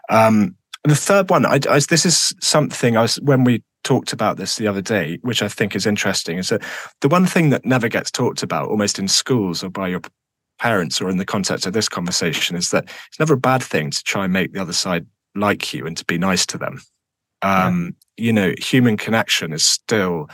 Um, 0.10 0.56
the 0.84 0.96
third 0.96 1.30
one, 1.30 1.46
I, 1.46 1.60
I, 1.70 1.80
this 1.80 2.06
is 2.06 2.36
something 2.42 2.98
I 2.98 3.04
was 3.04 3.16
when 3.22 3.44
we 3.44 3.64
talked 3.84 4.14
about 4.14 4.38
this 4.38 4.58
the 4.58 4.68
other 4.68 4.82
day, 4.82 5.20
which 5.22 5.42
I 5.42 5.48
think 5.48 5.76
is 5.76 5.86
interesting, 5.86 6.38
is 6.38 6.50
that 6.50 6.62
the 7.02 7.08
one 7.08 7.26
thing 7.26 7.50
that 7.52 7.66
never 7.66 7.88
gets 7.88 8.12
talked 8.12 8.44
about, 8.44 8.70
almost 8.70 9.00
in 9.00 9.08
schools 9.08 9.64
or 9.64 9.70
by 9.70 9.88
your 9.88 10.02
parents 10.60 11.02
or 11.02 11.10
in 11.10 11.18
the 11.18 11.26
context 11.26 11.66
of 11.66 11.74
this 11.74 11.90
conversation, 11.90 12.56
is 12.56 12.70
that 12.72 12.86
it's 13.08 13.20
never 13.20 13.36
a 13.36 13.38
bad 13.38 13.64
thing 13.64 13.92
to 13.92 14.04
try 14.04 14.26
and 14.26 14.34
make 14.34 14.54
the 14.54 14.62
other 14.62 14.74
side 14.74 15.06
like 15.36 15.74
you 15.74 15.86
and 15.86 15.98
to 15.98 16.06
be 16.06 16.18
nice 16.18 16.46
to 16.48 16.58
them. 16.58 16.82
Um, 17.42 17.96
yeah. 18.18 18.26
You 18.26 18.34
know, 18.34 18.54
human 18.58 18.98
connection 18.98 19.54
is 19.54 19.66
still 19.66 20.30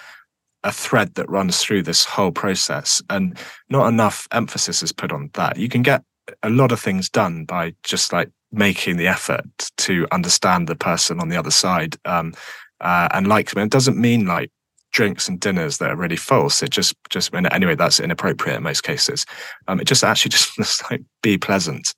a 0.63 0.71
thread 0.71 1.15
that 1.15 1.29
runs 1.29 1.61
through 1.61 1.83
this 1.83 2.05
whole 2.05 2.31
process 2.31 3.01
and 3.09 3.37
not 3.69 3.87
enough 3.87 4.27
emphasis 4.31 4.83
is 4.83 4.91
put 4.91 5.11
on 5.11 5.29
that 5.33 5.57
you 5.57 5.69
can 5.69 5.81
get 5.81 6.03
a 6.43 6.49
lot 6.49 6.71
of 6.71 6.79
things 6.79 7.09
done 7.09 7.45
by 7.45 7.73
just 7.83 8.11
like 8.11 8.29
making 8.51 8.97
the 8.97 9.07
effort 9.07 9.45
to 9.77 10.07
understand 10.11 10.67
the 10.67 10.75
person 10.75 11.19
on 11.19 11.29
the 11.29 11.37
other 11.37 11.51
side 11.51 11.95
um, 12.05 12.33
uh, 12.81 13.07
and 13.13 13.27
like 13.27 13.51
them 13.51 13.63
it 13.63 13.71
doesn't 13.71 13.97
mean 13.97 14.25
like 14.25 14.51
drinks 14.91 15.27
and 15.27 15.39
dinners 15.39 15.77
that 15.77 15.91
are 15.91 15.95
really 15.95 16.15
false. 16.15 16.63
It 16.63 16.71
just 16.71 16.95
just 17.09 17.33
anyway, 17.33 17.75
that's 17.75 17.99
inappropriate 17.99 18.57
in 18.57 18.63
most 18.63 18.81
cases. 18.81 19.25
Um, 19.67 19.79
it 19.79 19.85
just 19.85 20.03
actually 20.03 20.29
just, 20.37 20.55
just 20.55 20.91
like 20.91 21.01
be 21.21 21.37
pleasant, 21.37 21.93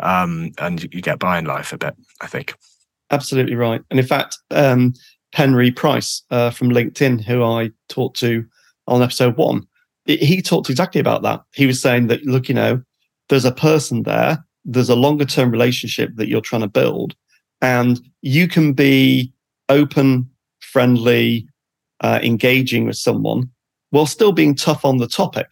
um, 0.00 0.50
and 0.58 0.82
you, 0.82 0.88
you 0.92 1.02
get 1.02 1.18
by 1.18 1.38
in 1.38 1.44
life 1.44 1.72
a 1.72 1.78
bit. 1.78 1.94
I 2.20 2.26
think. 2.26 2.54
Absolutely 3.10 3.54
right. 3.54 3.80
And 3.90 4.00
in 4.00 4.06
fact, 4.06 4.36
um, 4.50 4.92
Henry 5.36 5.70
Price 5.70 6.22
uh, 6.30 6.48
from 6.48 6.70
LinkedIn, 6.70 7.22
who 7.22 7.44
I 7.44 7.70
talked 7.90 8.18
to 8.20 8.42
on 8.86 9.02
episode 9.02 9.36
one, 9.36 9.66
he 10.06 10.40
talked 10.40 10.70
exactly 10.70 10.98
about 10.98 11.20
that. 11.24 11.42
He 11.52 11.66
was 11.66 11.82
saying 11.82 12.06
that 12.06 12.24
look, 12.24 12.48
you 12.48 12.54
know, 12.54 12.82
there's 13.28 13.44
a 13.44 13.52
person 13.52 14.04
there, 14.04 14.42
there's 14.64 14.88
a 14.88 14.96
longer 14.96 15.26
term 15.26 15.50
relationship 15.50 16.08
that 16.14 16.28
you're 16.28 16.40
trying 16.40 16.62
to 16.62 16.68
build, 16.68 17.14
and 17.60 18.00
you 18.22 18.48
can 18.48 18.72
be 18.72 19.30
open, 19.68 20.30
friendly, 20.60 21.46
uh, 22.00 22.18
engaging 22.22 22.86
with 22.86 22.96
someone 22.96 23.50
while 23.90 24.06
still 24.06 24.32
being 24.32 24.54
tough 24.54 24.86
on 24.86 24.96
the 24.96 25.06
topic. 25.06 25.48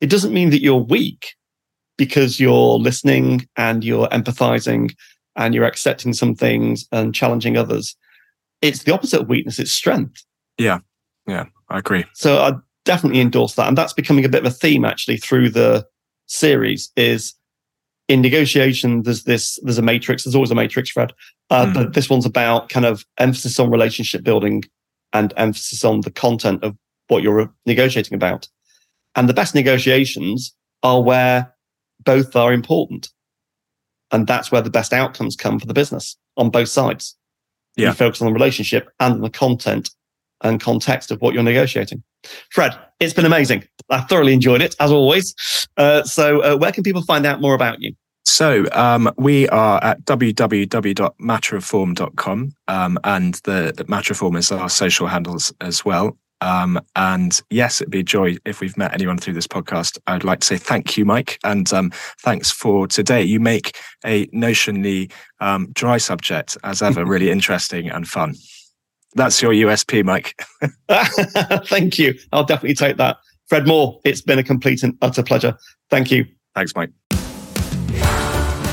It 0.00 0.10
doesn't 0.10 0.34
mean 0.34 0.50
that 0.50 0.62
you're 0.62 0.74
weak 0.82 1.36
because 1.96 2.40
you're 2.40 2.76
listening 2.76 3.46
and 3.56 3.84
you're 3.84 4.08
empathizing 4.08 4.96
and 5.36 5.54
you're 5.54 5.64
accepting 5.64 6.12
some 6.12 6.34
things 6.34 6.88
and 6.90 7.14
challenging 7.14 7.56
others. 7.56 7.94
It's 8.62 8.84
the 8.84 8.94
opposite 8.94 9.20
of 9.20 9.28
weakness, 9.28 9.58
it's 9.58 9.72
strength. 9.72 10.24
Yeah. 10.58 10.78
Yeah, 11.26 11.44
I 11.68 11.78
agree. 11.78 12.04
So 12.14 12.38
I 12.38 12.54
definitely 12.84 13.20
endorse 13.20 13.54
that. 13.54 13.68
And 13.68 13.76
that's 13.76 13.92
becoming 13.92 14.24
a 14.24 14.28
bit 14.28 14.44
of 14.44 14.52
a 14.52 14.54
theme 14.54 14.84
actually 14.84 15.18
through 15.18 15.50
the 15.50 15.86
series 16.26 16.90
is 16.96 17.34
in 18.08 18.20
negotiation, 18.20 19.02
there's 19.02 19.24
this, 19.24 19.58
there's 19.62 19.78
a 19.78 19.82
matrix, 19.82 20.24
there's 20.24 20.34
always 20.34 20.50
a 20.50 20.56
matrix, 20.56 20.90
Fred. 20.90 21.12
Uh, 21.50 21.66
mm. 21.66 21.74
But 21.74 21.94
this 21.94 22.10
one's 22.10 22.26
about 22.26 22.68
kind 22.68 22.86
of 22.86 23.04
emphasis 23.18 23.58
on 23.60 23.70
relationship 23.70 24.24
building 24.24 24.64
and 25.12 25.32
emphasis 25.36 25.84
on 25.84 26.00
the 26.00 26.10
content 26.10 26.64
of 26.64 26.76
what 27.08 27.22
you're 27.22 27.52
negotiating 27.66 28.14
about. 28.14 28.48
And 29.14 29.28
the 29.28 29.34
best 29.34 29.54
negotiations 29.54 30.54
are 30.82 31.02
where 31.02 31.54
both 32.04 32.34
are 32.34 32.52
important. 32.52 33.10
And 34.10 34.26
that's 34.26 34.50
where 34.50 34.62
the 34.62 34.70
best 34.70 34.92
outcomes 34.92 35.36
come 35.36 35.58
for 35.58 35.66
the 35.66 35.74
business 35.74 36.16
on 36.36 36.50
both 36.50 36.68
sides. 36.68 37.16
Yeah. 37.76 37.88
You 37.88 37.94
focus 37.94 38.20
on 38.20 38.26
the 38.26 38.32
relationship 38.32 38.90
and 39.00 39.22
the 39.22 39.30
content 39.30 39.90
and 40.42 40.60
context 40.60 41.10
of 41.10 41.20
what 41.20 41.34
you're 41.34 41.42
negotiating. 41.42 42.02
Fred, 42.50 42.78
it's 43.00 43.14
been 43.14 43.26
amazing. 43.26 43.64
I 43.90 44.00
thoroughly 44.02 44.32
enjoyed 44.32 44.62
it, 44.62 44.74
as 44.78 44.90
always. 44.90 45.34
Uh, 45.76 46.02
so, 46.04 46.40
uh, 46.40 46.56
where 46.56 46.72
can 46.72 46.82
people 46.82 47.02
find 47.02 47.26
out 47.26 47.40
more 47.40 47.54
about 47.54 47.80
you? 47.80 47.94
So 48.24 48.66
um, 48.72 49.10
we 49.16 49.48
are 49.48 49.82
at 49.82 50.04
www.matterofform.com 50.04 52.52
um, 52.68 52.98
and 53.04 53.34
the, 53.34 53.72
the 53.76 53.84
Matterform 53.84 54.38
is 54.38 54.52
our 54.52 54.68
social 54.68 55.08
handles 55.08 55.52
as 55.60 55.84
well. 55.84 56.16
Um, 56.42 56.80
and 56.96 57.40
yes, 57.50 57.80
it'd 57.80 57.92
be 57.92 58.00
a 58.00 58.04
joy 58.04 58.36
if 58.44 58.60
we've 58.60 58.76
met 58.76 58.92
anyone 58.92 59.16
through 59.16 59.34
this 59.34 59.46
podcast. 59.46 59.96
I'd 60.08 60.24
like 60.24 60.40
to 60.40 60.46
say 60.46 60.56
thank 60.56 60.96
you, 60.96 61.04
Mike, 61.04 61.38
and 61.44 61.72
um, 61.72 61.92
thanks 62.20 62.50
for 62.50 62.88
today. 62.88 63.22
You 63.22 63.38
make 63.38 63.78
a 64.04 64.26
notionally 64.26 65.10
um, 65.40 65.68
dry 65.72 65.98
subject, 65.98 66.58
as 66.64 66.82
ever, 66.82 67.06
really 67.06 67.30
interesting 67.36 67.88
and 67.88 68.06
fun. 68.08 68.34
That's 69.14 69.40
your 69.40 69.52
USP, 69.52 70.04
Mike. 70.04 70.34
thank 71.68 71.98
you. 71.98 72.14
I'll 72.32 72.44
definitely 72.44 72.74
take 72.74 72.96
that. 72.96 73.18
Fred 73.48 73.66
Moore, 73.66 74.00
it's 74.04 74.22
been 74.22 74.38
a 74.40 74.42
complete 74.42 74.82
and 74.82 74.98
utter 75.00 75.22
pleasure. 75.22 75.56
Thank 75.90 76.10
you. 76.10 76.26
Thanks, 76.56 76.74
Mike. 76.74 76.90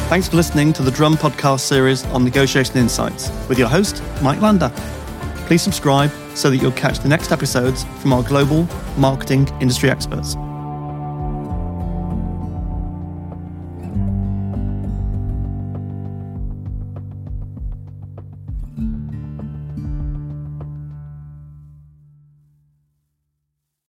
Thanks 0.09 0.27
for 0.27 0.37
listening 0.37 0.73
to 0.73 0.81
the 0.81 0.89
Drum 0.89 1.17
podcast 1.17 1.59
series 1.59 2.03
on 2.05 2.23
negotiation 2.23 2.77
insights 2.77 3.29
with 3.47 3.59
your 3.59 3.67
host, 3.67 4.01
Mike 4.23 4.41
Lander. 4.41 4.71
Please 5.49 5.63
subscribe 5.63 6.11
so 6.35 6.51
that 6.51 6.57
you'll 6.57 6.71
catch 6.73 6.99
the 6.99 7.07
next 7.07 7.31
episodes 7.31 7.83
from 8.01 8.13
our 8.13 8.21
global 8.21 8.67
marketing 8.97 9.47
industry 9.59 9.89
experts. 9.89 10.35